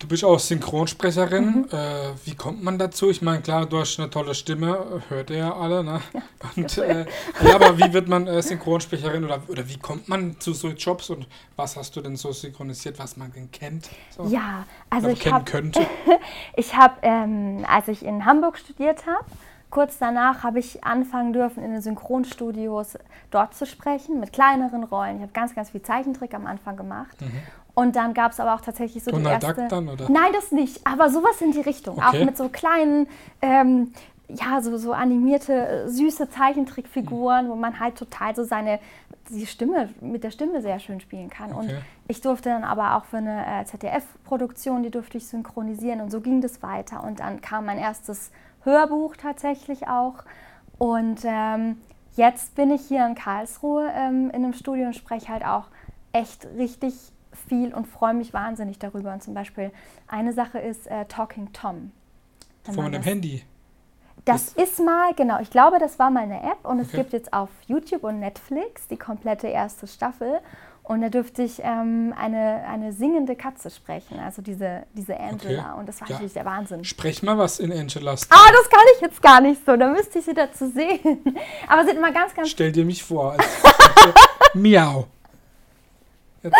Du 0.00 0.08
bist 0.08 0.24
auch 0.24 0.38
Synchronsprecherin. 0.38 1.44
Mhm. 1.44 1.64
Äh, 1.70 1.76
wie 2.24 2.34
kommt 2.34 2.64
man 2.64 2.78
dazu? 2.78 3.10
Ich 3.10 3.20
meine, 3.20 3.42
klar, 3.42 3.66
du 3.66 3.78
hast 3.78 4.00
eine 4.00 4.08
tolle 4.08 4.34
Stimme, 4.34 5.02
hört 5.10 5.28
ihr 5.28 5.36
ja 5.36 5.54
alle, 5.54 5.84
ne? 5.84 6.00
Ja, 6.14 6.22
und, 6.56 6.78
äh, 6.78 7.06
ja 7.44 7.54
aber 7.54 7.78
wie 7.78 7.92
wird 7.92 8.08
man 8.08 8.26
äh, 8.26 8.40
Synchronsprecherin 8.40 9.24
oder, 9.26 9.42
oder 9.48 9.68
wie 9.68 9.76
kommt 9.76 10.08
man 10.08 10.40
zu 10.40 10.54
so 10.54 10.68
Jobs 10.68 11.10
und 11.10 11.28
was 11.54 11.76
hast 11.76 11.94
du 11.96 12.00
denn 12.00 12.16
so 12.16 12.32
synchronisiert, 12.32 12.98
was 12.98 13.18
man 13.18 13.30
denn 13.32 13.50
kennt? 13.50 13.90
So? 14.16 14.24
Ja, 14.24 14.64
also 14.88 15.08
ich 15.08 15.30
habe, 15.30 15.44
ich 16.56 16.74
habe, 16.74 16.94
ähm, 17.02 17.66
als 17.68 17.88
ich 17.88 18.02
in 18.02 18.24
Hamburg 18.24 18.56
studiert 18.56 19.04
habe, 19.06 19.26
Kurz 19.70 19.98
danach 19.98 20.42
habe 20.42 20.58
ich 20.58 20.82
anfangen 20.82 21.32
dürfen, 21.32 21.62
in 21.62 21.70
den 21.70 21.80
Synchronstudios 21.80 22.98
dort 23.30 23.54
zu 23.54 23.66
sprechen, 23.66 24.18
mit 24.18 24.32
kleineren 24.32 24.82
Rollen. 24.82 25.16
Ich 25.16 25.22
habe 25.22 25.32
ganz, 25.32 25.54
ganz 25.54 25.70
viel 25.70 25.80
Zeichentrick 25.80 26.34
am 26.34 26.46
Anfang 26.46 26.76
gemacht. 26.76 27.20
Mhm. 27.20 27.40
Und 27.80 27.96
dann 27.96 28.14
gab 28.14 28.32
es 28.32 28.40
aber 28.40 28.54
auch 28.54 28.60
tatsächlich 28.60 29.02
so 29.02 29.10
Donald 29.10 29.42
die 29.42 29.46
erste... 29.46 29.62
Duck 29.62 29.68
dann, 29.70 29.88
oder? 29.88 30.10
Nein, 30.10 30.32
das 30.32 30.52
nicht. 30.52 30.86
Aber 30.86 31.10
sowas 31.10 31.40
in 31.40 31.52
die 31.52 31.60
Richtung. 31.60 31.96
Okay. 31.96 32.06
Auch 32.06 32.24
mit 32.24 32.36
so 32.36 32.48
kleinen, 32.48 33.08
ähm, 33.40 33.92
ja, 34.28 34.60
so, 34.60 34.76
so 34.76 34.92
animierte, 34.92 35.88
süße 35.88 36.28
Zeichentrickfiguren, 36.30 37.46
mhm. 37.46 37.50
wo 37.50 37.54
man 37.54 37.80
halt 37.80 37.96
total 37.96 38.36
so 38.36 38.44
seine 38.44 38.80
die 39.30 39.46
Stimme, 39.46 39.90
mit 40.00 40.24
der 40.24 40.30
Stimme 40.30 40.60
sehr 40.60 40.78
schön 40.80 41.00
spielen 41.00 41.30
kann. 41.30 41.52
Okay. 41.52 41.60
Und 41.60 41.74
ich 42.08 42.20
durfte 42.20 42.48
dann 42.48 42.64
aber 42.64 42.96
auch 42.96 43.04
für 43.04 43.18
eine 43.18 43.44
äh, 43.46 43.64
ZDF-Produktion, 43.64 44.82
die 44.82 44.90
durfte 44.90 45.18
ich 45.18 45.26
synchronisieren 45.26 46.00
und 46.00 46.10
so 46.10 46.20
ging 46.20 46.40
das 46.40 46.62
weiter. 46.62 47.04
Und 47.04 47.20
dann 47.20 47.40
kam 47.40 47.66
mein 47.66 47.78
erstes 47.78 48.30
Hörbuch 48.64 49.16
tatsächlich 49.16 49.88
auch. 49.88 50.24
Und 50.78 51.20
ähm, 51.24 51.78
jetzt 52.16 52.56
bin 52.56 52.70
ich 52.70 52.82
hier 52.82 53.06
in 53.06 53.14
Karlsruhe 53.14 53.90
ähm, 53.94 54.30
in 54.30 54.44
einem 54.44 54.52
Studio 54.52 54.86
und 54.86 54.96
spreche 54.96 55.28
halt 55.28 55.44
auch 55.44 55.66
echt 56.12 56.46
richtig 56.56 56.94
viel 57.50 57.74
und 57.74 57.86
freue 57.86 58.14
mich 58.14 58.32
wahnsinnig 58.32 58.78
darüber. 58.78 59.12
Und 59.12 59.22
zum 59.22 59.34
Beispiel 59.34 59.72
eine 60.06 60.32
Sache 60.32 60.58
ist 60.58 60.86
äh, 60.86 61.04
Talking 61.06 61.52
Tom. 61.52 61.90
Von 62.62 62.92
dem 62.92 63.02
Handy. 63.02 63.42
Das 64.24 64.48
ist, 64.48 64.58
ist 64.58 64.84
mal, 64.84 65.12
genau, 65.14 65.40
ich 65.40 65.50
glaube, 65.50 65.78
das 65.78 65.98
war 65.98 66.10
mal 66.10 66.22
eine 66.22 66.42
App 66.42 66.58
und 66.62 66.78
okay. 66.78 66.86
es 66.86 66.92
gibt 66.92 67.12
jetzt 67.12 67.32
auf 67.32 67.48
YouTube 67.66 68.04
und 68.04 68.20
Netflix 68.20 68.86
die 68.86 68.98
komplette 68.98 69.48
erste 69.48 69.86
Staffel. 69.86 70.40
Und 70.82 71.02
da 71.02 71.08
dürfte 71.08 71.42
ich 71.42 71.60
ähm, 71.62 72.12
eine, 72.18 72.64
eine 72.68 72.92
singende 72.92 73.36
Katze 73.36 73.70
sprechen, 73.70 74.18
also 74.18 74.42
diese, 74.42 74.84
diese 74.94 75.18
Angela. 75.18 75.70
Okay. 75.72 75.80
Und 75.80 75.88
das 75.88 76.00
war 76.00 76.08
ja. 76.08 76.14
natürlich 76.14 76.32
der 76.34 76.44
Wahnsinn. 76.44 76.84
Sprech 76.84 77.22
mal 77.22 77.38
was 77.38 77.60
in 77.60 77.72
Angelas. 77.72 78.26
Ah, 78.30 78.50
das 78.52 78.68
kann 78.68 78.84
ich 78.96 79.00
jetzt 79.00 79.22
gar 79.22 79.40
nicht 79.40 79.64
so. 79.64 79.76
Da 79.76 79.88
müsste 79.88 80.18
ich 80.18 80.24
sie 80.24 80.34
dazu 80.34 80.68
sehen. 80.68 81.22
Aber 81.68 81.84
sind 81.84 81.96
immer 81.96 82.12
ganz, 82.12 82.34
ganz. 82.34 82.50
Stell 82.50 82.72
dir 82.72 82.84
mich 82.84 83.02
vor. 83.02 83.32
Als 83.32 83.46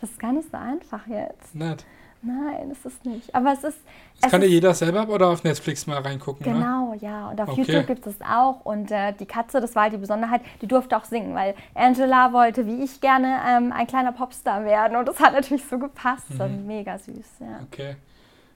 Das 0.00 0.10
ist 0.10 0.18
gar 0.20 0.32
nicht 0.32 0.50
so 0.50 0.56
einfach 0.56 1.06
jetzt. 1.06 1.54
Nicht. 1.54 1.84
Nein, 2.22 2.70
das 2.70 2.92
ist 2.92 3.04
nicht. 3.04 3.34
Aber 3.34 3.52
es 3.52 3.62
ist. 3.62 3.78
Das 4.20 4.30
kann 4.30 4.42
ja 4.42 4.48
jeder 4.48 4.74
selber 4.74 5.08
oder 5.08 5.28
auf 5.28 5.44
Netflix 5.44 5.86
mal 5.86 5.98
reingucken. 5.98 6.46
Ne? 6.46 6.52
Genau, 6.52 6.92
ne? 6.92 6.98
ja. 7.00 7.28
Und 7.30 7.40
auf 7.40 7.50
okay. 7.50 7.60
YouTube 7.62 7.86
gibt 7.86 8.06
es 8.06 8.20
auch. 8.20 8.64
Und 8.64 8.90
äh, 8.90 9.12
die 9.12 9.26
Katze, 9.26 9.60
das 9.60 9.74
war 9.74 9.84
halt 9.84 9.92
die 9.92 9.98
Besonderheit, 9.98 10.40
die 10.60 10.66
durfte 10.66 10.96
auch 10.96 11.04
singen, 11.04 11.34
weil 11.34 11.54
Angela 11.74 12.32
wollte, 12.32 12.66
wie 12.66 12.82
ich 12.82 13.00
gerne, 13.00 13.40
ähm, 13.46 13.72
ein 13.72 13.86
kleiner 13.86 14.12
Popstar 14.12 14.64
werden. 14.64 14.96
Und 14.96 15.06
das 15.06 15.20
hat 15.20 15.34
natürlich 15.34 15.64
so 15.64 15.78
gepasst. 15.78 16.30
Mhm. 16.30 16.36
So 16.36 16.48
mega 16.48 16.98
süß, 16.98 17.26
ja. 17.40 17.60
Okay. 17.70 17.96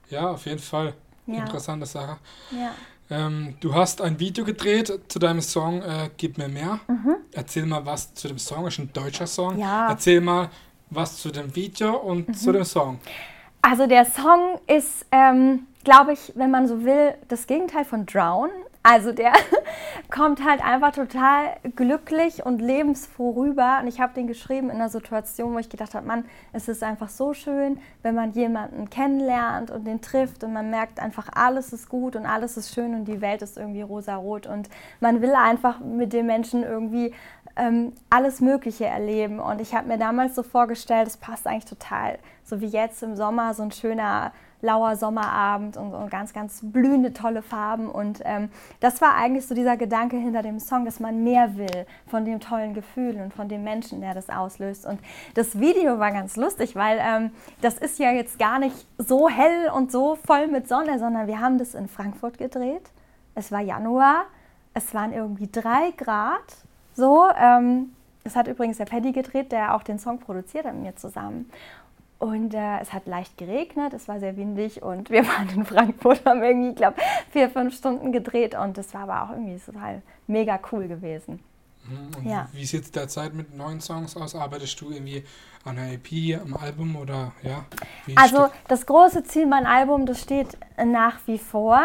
Ja, 0.08 0.30
auf 0.30 0.46
jeden 0.46 0.58
Fall. 0.58 0.94
Ja. 1.26 1.40
Interessante 1.40 1.86
Sache. 1.86 2.16
Ja. 2.50 2.70
Ähm, 3.10 3.56
du 3.60 3.74
hast 3.74 4.00
ein 4.00 4.20
Video 4.20 4.44
gedreht 4.44 4.92
zu 5.08 5.18
deinem 5.18 5.40
Song 5.40 5.82
äh, 5.82 6.10
Gib 6.16 6.38
mir 6.38 6.48
mehr. 6.48 6.80
Mhm. 6.86 7.16
Erzähl 7.32 7.66
mal 7.66 7.84
was 7.84 8.14
zu 8.14 8.28
dem 8.28 8.38
Song. 8.38 8.64
Das 8.64 8.74
ist 8.74 8.78
ein 8.80 8.92
deutscher 8.92 9.26
Song. 9.26 9.58
Ja. 9.58 9.88
Erzähl 9.88 10.20
mal 10.20 10.48
was 10.90 11.16
zu 11.16 11.30
dem 11.30 11.54
Video 11.54 11.96
und 11.96 12.28
mhm. 12.28 12.34
zu 12.34 12.52
dem 12.52 12.64
Song. 12.64 13.00
Also 13.62 13.86
der 13.86 14.04
Song 14.04 14.60
ist, 14.66 15.06
ähm, 15.10 15.66
glaube 15.84 16.12
ich, 16.12 16.32
wenn 16.36 16.50
man 16.50 16.66
so 16.66 16.84
will, 16.84 17.14
das 17.28 17.46
Gegenteil 17.46 17.84
von 17.84 18.06
Drown. 18.06 18.50
Also 18.82 19.12
der 19.12 19.32
kommt 20.10 20.42
halt 20.42 20.64
einfach 20.64 20.92
total 20.92 21.56
glücklich 21.76 22.46
und 22.46 22.62
lebensfroh 22.62 23.32
rüber. 23.32 23.78
Und 23.82 23.88
ich 23.88 24.00
habe 24.00 24.14
den 24.14 24.26
geschrieben 24.26 24.70
in 24.70 24.76
einer 24.76 24.88
Situation, 24.88 25.52
wo 25.52 25.58
ich 25.58 25.68
gedacht 25.68 25.94
habe, 25.94 26.06
Mann, 26.06 26.24
es 26.54 26.66
ist 26.66 26.82
einfach 26.82 27.10
so 27.10 27.34
schön, 27.34 27.78
wenn 28.02 28.14
man 28.14 28.32
jemanden 28.32 28.88
kennenlernt 28.88 29.70
und 29.70 29.86
den 29.86 30.00
trifft 30.00 30.44
und 30.44 30.54
man 30.54 30.70
merkt 30.70 30.98
einfach, 30.98 31.28
alles 31.34 31.74
ist 31.74 31.90
gut 31.90 32.16
und 32.16 32.24
alles 32.24 32.56
ist 32.56 32.74
schön 32.74 32.94
und 32.94 33.04
die 33.04 33.20
Welt 33.20 33.42
ist 33.42 33.58
irgendwie 33.58 33.82
rosarot. 33.82 34.46
Und 34.46 34.70
man 35.00 35.20
will 35.20 35.34
einfach 35.34 35.80
mit 35.80 36.14
den 36.14 36.24
Menschen 36.24 36.62
irgendwie 36.62 37.12
ähm, 37.56 37.92
alles 38.08 38.40
Mögliche 38.40 38.86
erleben. 38.86 39.40
Und 39.40 39.60
ich 39.60 39.74
habe 39.74 39.88
mir 39.88 39.98
damals 39.98 40.34
so 40.34 40.42
vorgestellt, 40.42 41.06
es 41.06 41.18
passt 41.18 41.46
eigentlich 41.46 41.66
total, 41.66 42.18
so 42.44 42.62
wie 42.62 42.66
jetzt 42.66 43.02
im 43.02 43.14
Sommer, 43.14 43.52
so 43.52 43.62
ein 43.62 43.72
schöner 43.72 44.32
lauer 44.62 44.96
Sommerabend 44.96 45.76
und, 45.76 45.92
und 45.94 46.10
ganz, 46.10 46.32
ganz 46.32 46.60
blühende, 46.62 47.12
tolle 47.12 47.42
Farben. 47.42 47.88
Und 47.88 48.20
ähm, 48.24 48.50
das 48.80 49.00
war 49.00 49.14
eigentlich 49.14 49.46
so 49.46 49.54
dieser 49.54 49.76
Gedanke 49.76 50.16
hinter 50.16 50.42
dem 50.42 50.58
Song, 50.60 50.84
dass 50.84 51.00
man 51.00 51.24
mehr 51.24 51.56
will 51.56 51.86
von 52.06 52.24
dem 52.24 52.40
tollen 52.40 52.74
Gefühl 52.74 53.20
und 53.20 53.34
von 53.34 53.48
dem 53.48 53.64
Menschen, 53.64 54.00
der 54.00 54.14
das 54.14 54.28
auslöst. 54.28 54.86
Und 54.86 55.00
das 55.34 55.58
Video 55.58 55.98
war 55.98 56.12
ganz 56.12 56.36
lustig, 56.36 56.76
weil 56.76 56.98
ähm, 57.00 57.30
das 57.60 57.78
ist 57.78 57.98
ja 57.98 58.10
jetzt 58.12 58.38
gar 58.38 58.58
nicht 58.58 58.86
so 58.98 59.28
hell 59.28 59.70
und 59.74 59.92
so 59.92 60.16
voll 60.16 60.46
mit 60.48 60.68
Sonne, 60.68 60.98
sondern 60.98 61.26
wir 61.26 61.40
haben 61.40 61.58
das 61.58 61.74
in 61.74 61.88
Frankfurt 61.88 62.38
gedreht. 62.38 62.90
Es 63.34 63.52
war 63.52 63.60
Januar, 63.60 64.24
es 64.74 64.92
waren 64.94 65.12
irgendwie 65.12 65.48
drei 65.50 65.92
Grad 65.96 66.42
so, 66.94 67.26
ähm, 67.34 67.92
das 68.24 68.36
hat 68.36 68.46
übrigens 68.46 68.76
der 68.76 68.84
Paddy 68.84 69.12
gedreht, 69.12 69.52
der 69.52 69.74
auch 69.74 69.82
den 69.82 69.98
Song 69.98 70.18
produziert 70.18 70.66
hat 70.66 70.74
mit 70.74 70.82
mir 70.82 70.96
zusammen. 70.96 71.50
Und 72.20 72.52
äh, 72.52 72.78
es 72.80 72.92
hat 72.92 73.06
leicht 73.06 73.38
geregnet, 73.38 73.94
es 73.94 74.06
war 74.06 74.20
sehr 74.20 74.36
windig 74.36 74.82
und 74.82 75.08
wir 75.08 75.26
waren 75.26 75.48
in 75.48 75.64
Frankfurt, 75.64 76.24
haben 76.26 76.42
irgendwie, 76.42 76.68
ich 76.68 76.76
glaube, 76.76 77.00
vier, 77.30 77.48
fünf 77.48 77.74
Stunden 77.74 78.12
gedreht 78.12 78.54
und 78.54 78.76
das 78.76 78.92
war 78.92 79.08
aber 79.08 79.22
auch 79.22 79.30
irgendwie 79.30 79.58
total 79.58 80.02
mega 80.26 80.60
cool 80.70 80.86
gewesen. 80.86 81.40
Mhm. 81.88 82.16
Und 82.18 82.26
ja. 82.26 82.46
Wie 82.52 82.66
sieht 82.66 82.84
es 82.84 82.90
derzeit 82.90 83.32
mit 83.32 83.56
neuen 83.56 83.80
Songs 83.80 84.18
aus? 84.18 84.34
Arbeitest 84.34 84.78
du 84.82 84.90
irgendwie 84.90 85.24
an 85.64 85.78
einer 85.78 85.92
EP, 85.92 86.38
am 86.38 86.54
Album 86.54 86.96
oder 86.96 87.32
ja? 87.42 87.64
Also 88.16 88.48
das 88.68 88.86
große 88.86 89.24
Ziel 89.24 89.46
mein 89.46 89.66
Album, 89.66 90.06
das 90.06 90.20
steht 90.20 90.56
nach 90.84 91.18
wie 91.26 91.38
vor. 91.38 91.80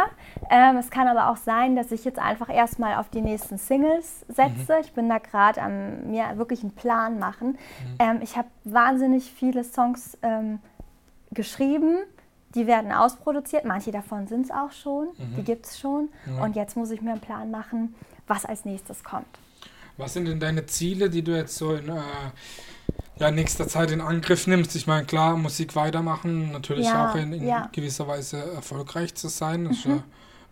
Ähm, 0.49 0.77
es 0.77 0.89
kann 0.89 1.07
aber 1.07 1.29
auch 1.29 1.37
sein, 1.37 1.75
dass 1.75 1.91
ich 1.91 2.05
jetzt 2.05 2.19
einfach 2.19 2.49
erstmal 2.49 2.95
auf 2.95 3.09
die 3.09 3.21
nächsten 3.21 3.57
Singles 3.57 4.25
setze. 4.27 4.75
Mhm. 4.75 4.81
Ich 4.81 4.93
bin 4.93 5.09
da 5.09 5.17
gerade 5.17 5.61
am 5.61 6.11
mir 6.11 6.37
wirklich 6.37 6.61
einen 6.61 6.75
Plan 6.75 7.19
machen. 7.19 7.49
Mhm. 7.49 7.95
Ähm, 7.99 8.19
ich 8.21 8.37
habe 8.37 8.47
wahnsinnig 8.63 9.31
viele 9.31 9.63
Songs 9.63 10.17
ähm, 10.21 10.59
geschrieben. 11.31 11.97
Die 12.53 12.67
werden 12.67 12.91
ausproduziert. 12.91 13.65
Manche 13.65 13.91
davon 13.91 14.27
sind 14.27 14.45
es 14.45 14.51
auch 14.51 14.71
schon. 14.71 15.07
Mhm. 15.17 15.35
Die 15.37 15.43
gibt 15.43 15.65
es 15.65 15.77
schon. 15.77 16.09
Und 16.41 16.55
jetzt 16.55 16.77
muss 16.77 16.89
ich 16.91 17.01
mir 17.01 17.11
einen 17.11 17.19
Plan 17.19 17.51
machen, 17.51 17.95
was 18.27 18.45
als 18.45 18.63
nächstes 18.63 19.03
kommt. 19.03 19.27
Was 19.97 20.13
sind 20.13 20.27
denn 20.27 20.39
deine 20.39 20.65
Ziele, 20.65 21.09
die 21.09 21.23
du 21.23 21.35
jetzt 21.35 21.55
so 21.55 21.73
in 21.73 21.89
äh, 21.89 22.01
ja, 23.19 23.31
nächster 23.31 23.67
Zeit 23.67 23.91
in 23.91 24.01
Angriff 24.01 24.47
nimmst? 24.47 24.75
Ich 24.75 24.87
meine, 24.87 25.05
klar, 25.05 25.37
Musik 25.37 25.75
weitermachen, 25.75 26.51
natürlich 26.51 26.85
ja, 26.85 27.11
auch 27.11 27.15
in, 27.15 27.33
in 27.33 27.47
ja. 27.47 27.69
gewisser 27.71 28.07
Weise 28.07 28.37
erfolgreich 28.53 29.15
zu 29.15 29.27
sein. 29.27 29.65
Das 29.65 29.85
mhm. 29.85 30.03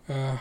ja, 0.08 0.14
äh, 0.14 0.36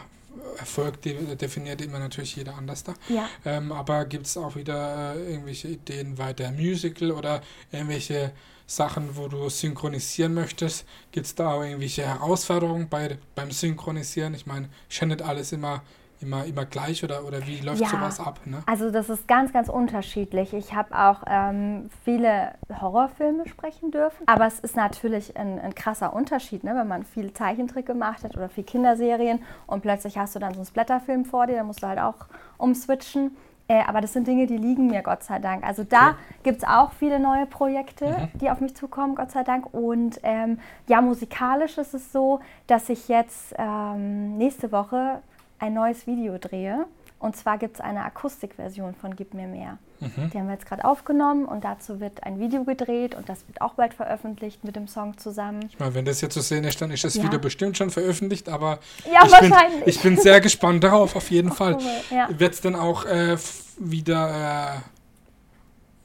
Erfolg 0.58 1.02
definiert 1.02 1.82
immer 1.82 2.00
natürlich 2.00 2.36
jeder 2.36 2.56
anders 2.56 2.84
da. 2.84 2.94
Ja. 3.10 3.30
Ähm, 3.46 3.72
aber 3.72 4.06
gibt 4.06 4.26
es 4.26 4.38
auch 4.38 4.56
wieder 4.56 5.16
äh, 5.16 5.32
irgendwelche 5.32 5.68
Ideen 5.68 6.18
weiter 6.18 6.52
Musical 6.52 7.12
oder 7.12 7.42
irgendwelche 7.72 8.32
Sachen, 8.66 9.16
wo 9.16 9.28
du 9.28 9.50
synchronisieren 9.50 10.34
möchtest? 10.34 10.86
Gibt 11.12 11.28
es 11.28 11.36
da 11.36 11.54
auch 11.54 11.64
irgendwelche 11.64 12.04
Herausforderungen 12.04 12.90
bei, 12.90 13.18
beim 13.36 13.52
Synchronisieren? 13.52 14.34
Ich 14.34 14.46
meine, 14.46 14.70
ich 14.90 15.02
nicht 15.02 15.22
alles 15.22 15.52
immer 15.52 15.84
immer, 16.24 16.46
immer 16.46 16.66
gleich 16.66 17.04
oder, 17.04 17.26
oder 17.26 17.46
wie 17.46 17.60
läuft 17.60 17.82
ja, 17.82 17.88
sowas 17.88 18.20
ab? 18.20 18.40
Ne? 18.46 18.64
Also 18.66 18.90
das 18.92 19.10
ist 19.10 19.28
ganz, 19.28 19.54
ganz 19.54 19.70
unterschiedlich. 19.70 20.54
Ich 20.54 20.74
habe 20.74 20.98
auch 20.98 21.24
ähm, 21.28 21.90
viele 22.04 22.54
Horrorfilme 22.82 23.48
sprechen 23.48 23.92
dürfen, 23.92 24.28
aber 24.28 24.48
es 24.48 24.60
ist 24.60 24.76
natürlich 24.76 25.38
ein, 25.38 25.60
ein 25.60 25.76
krasser 25.76 26.14
Unterschied, 26.14 26.64
ne? 26.64 26.76
wenn 26.76 26.88
man 26.88 27.04
viel 27.04 27.34
Zeichentrick 27.34 27.86
gemacht 27.86 28.24
hat 28.24 28.36
oder 28.36 28.50
viel 28.50 28.64
Kinderserien 28.64 29.44
und 29.68 29.82
plötzlich 29.82 30.18
hast 30.18 30.36
du 30.36 30.40
dann 30.40 30.54
so 30.54 30.60
einen 30.60 30.66
Splatterfilm 30.66 31.26
vor 31.26 31.48
dir, 31.48 31.58
da 31.58 31.64
musst 31.64 31.84
du 31.84 31.88
halt 31.88 32.00
auch 32.00 32.26
umswitchen. 32.58 33.36
Äh, 33.68 33.82
aber 33.88 34.02
das 34.02 34.12
sind 34.14 34.28
Dinge, 34.28 34.46
die 34.46 34.58
liegen 34.58 34.88
mir, 34.88 35.02
Gott 35.02 35.24
sei 35.24 35.40
Dank. 35.40 35.66
Also 35.66 35.84
da 35.84 36.10
okay. 36.10 36.16
gibt 36.44 36.58
es 36.60 36.64
auch 36.68 36.92
viele 36.92 37.20
neue 37.20 37.46
Projekte, 37.46 38.06
mhm. 38.06 38.40
die 38.40 38.50
auf 38.50 38.60
mich 38.60 38.76
zukommen, 38.76 39.16
Gott 39.16 39.32
sei 39.32 39.44
Dank. 39.44 39.74
Und 39.74 40.20
ähm, 40.24 40.60
ja, 40.88 41.02
musikalisch 41.02 41.78
ist 41.78 41.94
es 41.94 42.12
so, 42.12 42.42
dass 42.68 42.90
ich 42.90 43.08
jetzt 43.08 43.56
ähm, 43.58 44.38
nächste 44.38 44.72
Woche 44.72 45.22
ein 45.64 45.74
neues 45.74 46.06
Video 46.08 46.38
drehe. 46.38 46.86
Und 47.20 47.38
zwar 47.38 47.58
gibt 47.58 47.76
es 47.76 47.82
eine 47.82 48.04
Akustikversion 48.04 48.96
von 48.96 49.16
Gib 49.16 49.34
mir 49.34 49.48
mehr. 49.48 49.78
Mhm. 50.02 50.30
Die 50.32 50.38
haben 50.38 50.48
wir 50.48 50.56
jetzt 50.56 50.66
gerade 50.66 50.84
aufgenommen 50.84 51.46
und 51.46 51.64
dazu 51.64 52.02
wird 52.02 52.22
ein 52.24 52.38
Video 52.38 52.66
gedreht 52.66 53.16
und 53.16 53.30
das 53.30 53.48
wird 53.48 53.62
auch 53.62 53.76
bald 53.76 53.94
veröffentlicht 53.94 54.66
mit 54.66 54.76
dem 54.76 54.90
Song 54.90 55.18
zusammen. 55.18 55.70
Ich 55.70 55.80
meine, 55.80 55.94
wenn 55.94 56.04
das 56.04 56.20
jetzt 56.20 56.34
zu 56.34 56.42
sehen 56.42 56.66
ist, 56.66 56.82
dann 56.82 56.92
ist 56.92 57.06
das 57.06 57.16
ja. 57.16 57.24
Video 57.24 57.40
bestimmt 57.40 57.78
schon 57.78 57.92
veröffentlicht, 57.92 58.50
aber 58.50 58.80
ja, 59.06 59.22
ich, 59.26 59.32
wahrscheinlich. 59.32 59.80
Bin, 59.80 59.90
ich 59.90 60.02
bin 60.02 60.18
sehr 60.18 60.42
gespannt 60.42 60.84
darauf, 60.84 61.16
auf 61.16 61.32
jeden 61.32 61.54
Fall. 61.54 61.76
Cool. 61.76 62.18
Ja. 62.18 62.28
Wird 62.38 62.56
es 62.56 62.60
dann 62.60 62.76
auch 62.76 63.06
äh, 63.06 63.38
wieder 63.80 64.76
äh, 64.76 64.93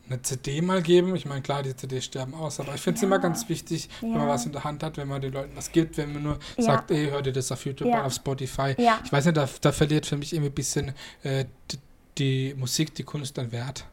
eine 0.09 0.23
CD 0.23 0.61
mal 0.61 0.83
geben. 0.83 1.15
Ich 1.17 1.27
meine, 1.27 1.43
klar, 1.43 1.63
die 1.63 1.75
CDs 1.75 2.05
sterben 2.05 2.35
aus, 2.35 2.61
aber 2.61 2.75
ich 2.75 2.81
finde 2.81 2.97
es 2.97 3.03
ja. 3.03 3.07
immer 3.07 3.19
ganz 3.19 3.49
wichtig, 3.49 3.89
wenn 4.01 4.13
man 4.13 4.29
was 4.29 4.47
in 4.47 4.53
der 4.53 4.65
Hand 4.65 4.83
hat, 4.83 4.97
wenn 4.97 5.09
man 5.09 5.21
den 5.21 5.33
Leuten 5.33 5.57
was 5.57 5.73
gibt, 5.73 5.97
wenn 5.97 6.13
man 6.13 6.23
nur 6.23 6.39
ja. 6.57 6.65
sagt, 6.65 6.91
ey, 6.91 7.09
hör 7.11 7.23
dir 7.23 7.33
das 7.33 7.51
auf 7.53 7.65
YouTube 7.65 7.89
ja. 7.89 8.05
auf 8.05 8.13
Spotify. 8.13 8.75
Ich 9.05 9.13
weiß 9.13 9.27
nicht, 9.27 9.37
da, 9.37 9.49
da, 9.61 9.73
verliert 9.73 10.07
für 10.07 10.17
mich 10.17 10.33
irgendwie 10.33 10.51
ein 10.51 10.55
bisschen 10.55 10.95
äh, 11.23 11.45
die, 11.71 11.79
die 12.19 12.55
Musik, 12.59 12.95
die 12.95 13.05
Kunst 13.05 13.39
an 13.39 13.53
Wert. 13.53 13.85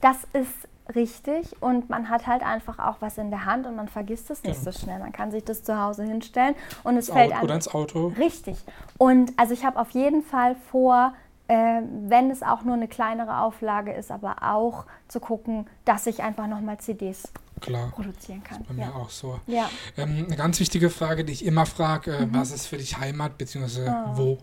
Das 0.00 0.18
ist 0.32 0.68
richtig 0.94 1.60
und 1.60 1.88
man 1.90 2.08
hat 2.08 2.26
halt 2.26 2.42
einfach 2.42 2.78
auch 2.78 2.96
was 3.00 3.18
in 3.18 3.30
der 3.30 3.44
Hand 3.44 3.66
und 3.66 3.76
man 3.76 3.88
vergisst 3.88 4.30
es 4.30 4.42
nicht 4.42 4.62
ja. 4.64 4.72
so 4.72 4.78
schnell. 4.78 4.98
Man 4.98 5.12
kann 5.12 5.30
sich 5.30 5.44
das 5.44 5.62
zu 5.62 5.78
Hause 5.80 6.04
hinstellen 6.04 6.54
und 6.84 6.96
es 6.96 7.06
das 7.06 7.14
fällt 7.14 7.32
Auto, 7.32 7.44
Oder 7.44 7.54
ins 7.54 7.68
Auto. 7.68 8.12
Richtig. 8.18 8.58
Und 8.98 9.32
also 9.36 9.54
ich 9.54 9.64
habe 9.64 9.78
auf 9.78 9.90
jeden 9.90 10.22
Fall 10.22 10.56
vor, 10.70 11.14
äh, 11.52 11.82
wenn 12.08 12.30
es 12.30 12.42
auch 12.42 12.62
nur 12.62 12.74
eine 12.74 12.88
kleinere 12.88 13.40
Auflage 13.40 13.92
ist, 13.92 14.10
aber 14.10 14.36
auch 14.42 14.86
zu 15.06 15.20
gucken, 15.20 15.66
dass 15.84 16.06
ich 16.06 16.22
einfach 16.22 16.46
nochmal 16.46 16.78
CDs 16.78 17.30
Klar, 17.60 17.90
produzieren 17.90 18.42
kann. 18.42 18.60
Das 18.60 18.70
ist 18.70 18.76
bei 18.76 18.82
ja. 18.82 18.88
mir 18.88 18.96
auch 18.96 19.10
so. 19.10 19.38
Ja. 19.46 19.68
Ähm, 19.98 20.24
eine 20.26 20.36
ganz 20.36 20.58
wichtige 20.60 20.88
Frage, 20.88 21.26
die 21.26 21.32
ich 21.34 21.44
immer 21.44 21.66
frage, 21.66 22.16
äh, 22.16 22.24
mhm. 22.24 22.34
was 22.34 22.52
ist 22.52 22.68
für 22.68 22.78
dich 22.78 22.98
Heimat, 22.98 23.36
beziehungsweise 23.36 23.94
oh. 24.14 24.16
wo? 24.16 24.38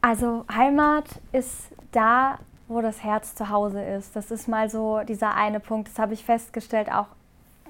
Also 0.00 0.44
Heimat 0.52 1.06
ist 1.32 1.70
da, 1.90 2.38
wo 2.68 2.80
das 2.80 3.02
Herz 3.02 3.34
zu 3.34 3.48
Hause 3.48 3.82
ist. 3.82 4.14
Das 4.14 4.30
ist 4.30 4.46
mal 4.46 4.70
so 4.70 5.00
dieser 5.00 5.34
eine 5.34 5.58
Punkt. 5.58 5.88
Das 5.88 5.98
habe 5.98 6.14
ich 6.14 6.24
festgestellt, 6.24 6.92
auch 6.92 7.08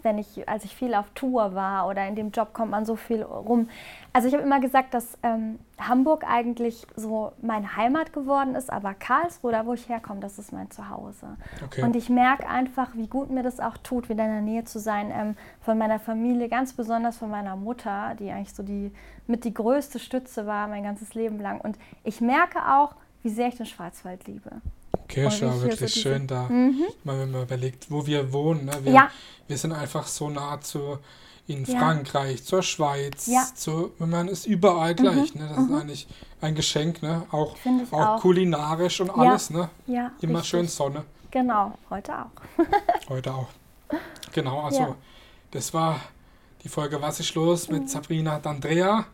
wenn 0.02 0.18
ich, 0.18 0.48
als 0.48 0.64
ich 0.64 0.74
viel 0.74 0.94
auf 0.94 1.06
Tour 1.14 1.54
war 1.54 1.88
oder 1.88 2.06
in 2.06 2.14
dem 2.14 2.30
Job 2.30 2.52
kommt 2.52 2.70
man 2.70 2.84
so 2.84 2.96
viel 2.96 3.22
rum. 3.22 3.68
Also 4.12 4.28
ich 4.28 4.34
habe 4.34 4.42
immer 4.42 4.60
gesagt, 4.60 4.94
dass 4.94 5.18
ähm, 5.22 5.58
Hamburg 5.78 6.24
eigentlich 6.28 6.86
so 6.96 7.32
meine 7.40 7.76
Heimat 7.76 8.12
geworden 8.12 8.54
ist, 8.54 8.70
aber 8.70 8.94
Karlsruhe, 8.94 9.52
da 9.52 9.66
wo 9.66 9.72
ich 9.72 9.88
herkomme, 9.88 10.20
das 10.20 10.38
ist 10.38 10.52
mein 10.52 10.70
Zuhause. 10.70 11.36
Okay. 11.64 11.82
Und 11.82 11.96
ich 11.96 12.08
merke 12.08 12.48
einfach, 12.48 12.90
wie 12.94 13.06
gut 13.06 13.30
mir 13.30 13.42
das 13.42 13.60
auch 13.60 13.76
tut, 13.78 14.08
wieder 14.08 14.24
in 14.24 14.32
der 14.32 14.40
Nähe 14.42 14.64
zu 14.64 14.78
sein 14.78 15.10
ähm, 15.10 15.36
von 15.60 15.78
meiner 15.78 15.98
Familie, 15.98 16.48
ganz 16.48 16.72
besonders 16.72 17.16
von 17.16 17.30
meiner 17.30 17.56
Mutter, 17.56 18.14
die 18.18 18.30
eigentlich 18.30 18.54
so 18.54 18.62
die 18.62 18.92
mit 19.26 19.44
die 19.44 19.54
größte 19.54 19.98
Stütze 19.98 20.46
war 20.46 20.68
mein 20.68 20.82
ganzes 20.82 21.14
Leben 21.14 21.40
lang. 21.40 21.60
Und 21.60 21.78
ich 22.04 22.20
merke 22.20 22.58
auch, 22.74 22.94
wie 23.22 23.30
sehr 23.30 23.48
ich 23.48 23.56
den 23.56 23.66
Schwarzwald 23.66 24.26
liebe. 24.26 24.50
Kirche, 25.12 25.62
wirklich 25.62 25.94
so 25.94 26.00
schön 26.00 26.26
da. 26.26 26.44
Mhm. 26.48 26.84
Mal, 27.04 27.18
wenn 27.20 27.30
man 27.30 27.42
überlegt, 27.42 27.90
wo 27.90 28.06
wir 28.06 28.32
wohnen. 28.32 28.64
Ne? 28.64 28.72
Wir, 28.82 28.92
ja. 28.92 29.10
wir 29.46 29.58
sind 29.58 29.72
einfach 29.72 30.06
so 30.06 30.30
nah 30.30 30.60
zu 30.60 30.98
in 31.46 31.64
ja. 31.64 31.78
Frankreich, 31.78 32.44
zur 32.44 32.62
Schweiz, 32.62 33.26
ja. 33.26 33.46
zu, 33.54 33.92
man 33.98 34.28
ist 34.28 34.46
überall 34.46 34.94
gleich. 34.94 35.34
Mhm. 35.34 35.40
Ne? 35.40 35.48
Das 35.48 35.58
mhm. 35.58 35.64
ist 35.64 35.80
eigentlich 35.80 36.08
ein 36.40 36.54
Geschenk, 36.54 37.02
ne? 37.02 37.26
auch, 37.30 37.56
auch, 37.90 37.98
auch, 37.98 38.20
kulinarisch 38.20 39.00
und 39.00 39.10
alles. 39.10 39.50
Ne? 39.50 39.68
Immer 40.20 40.38
richtig. 40.38 40.50
schön 40.50 40.68
Sonne. 40.68 41.04
Genau, 41.30 41.76
heute 41.90 42.12
auch. 42.16 42.66
heute 43.08 43.34
auch. 43.34 43.48
Genau, 44.32 44.60
also 44.60 44.96
das 45.50 45.74
war 45.74 46.00
die 46.62 46.68
Folge 46.68 47.00
Was 47.02 47.20
ist 47.20 47.34
los 47.34 47.68
mit 47.68 47.82
mhm. 47.82 47.88
Sabrina 47.88 48.36
und 48.36 48.46
Andrea. 48.46 49.06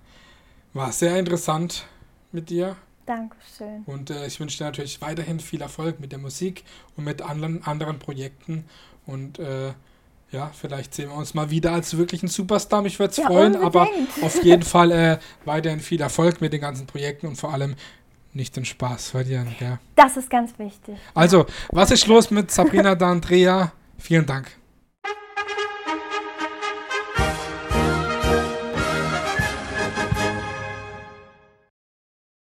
War 0.74 0.92
sehr 0.92 1.18
interessant 1.18 1.86
mit 2.30 2.50
dir. 2.50 2.76
Dankeschön. 3.08 3.82
Und 3.86 4.10
äh, 4.10 4.26
ich 4.26 4.38
wünsche 4.38 4.58
dir 4.58 4.64
natürlich 4.64 5.00
weiterhin 5.00 5.40
viel 5.40 5.62
Erfolg 5.62 5.98
mit 5.98 6.12
der 6.12 6.18
Musik 6.18 6.62
und 6.96 7.04
mit 7.04 7.22
anderen, 7.22 7.64
anderen 7.64 7.98
Projekten. 7.98 8.64
Und 9.06 9.38
äh, 9.38 9.72
ja, 10.30 10.50
vielleicht 10.52 10.94
sehen 10.94 11.08
wir 11.08 11.16
uns 11.16 11.32
mal 11.32 11.48
wieder 11.48 11.72
als 11.72 11.96
wirklichen 11.96 12.28
Superstar. 12.28 12.82
Mich 12.82 12.98
würde 12.98 13.12
es 13.12 13.16
ja, 13.16 13.26
freuen, 13.26 13.54
unbedingt. 13.56 13.64
aber 13.64 13.88
auf 14.20 14.44
jeden 14.44 14.62
Fall 14.62 14.92
äh, 14.92 15.18
weiterhin 15.46 15.80
viel 15.80 16.02
Erfolg 16.02 16.42
mit 16.42 16.52
den 16.52 16.60
ganzen 16.60 16.86
Projekten 16.86 17.28
und 17.28 17.36
vor 17.36 17.52
allem 17.52 17.76
nicht 18.34 18.54
den 18.56 18.66
Spaß 18.66 19.08
verlieren. 19.08 19.54
Ja. 19.58 19.78
Das 19.96 20.18
ist 20.18 20.28
ganz 20.28 20.58
wichtig. 20.58 20.96
Also, 21.14 21.46
was 21.70 21.90
ist 21.90 22.06
los 22.06 22.30
mit 22.30 22.50
Sabrina 22.50 22.92
D'Andrea? 22.92 23.70
Vielen 23.96 24.26
Dank. 24.26 24.57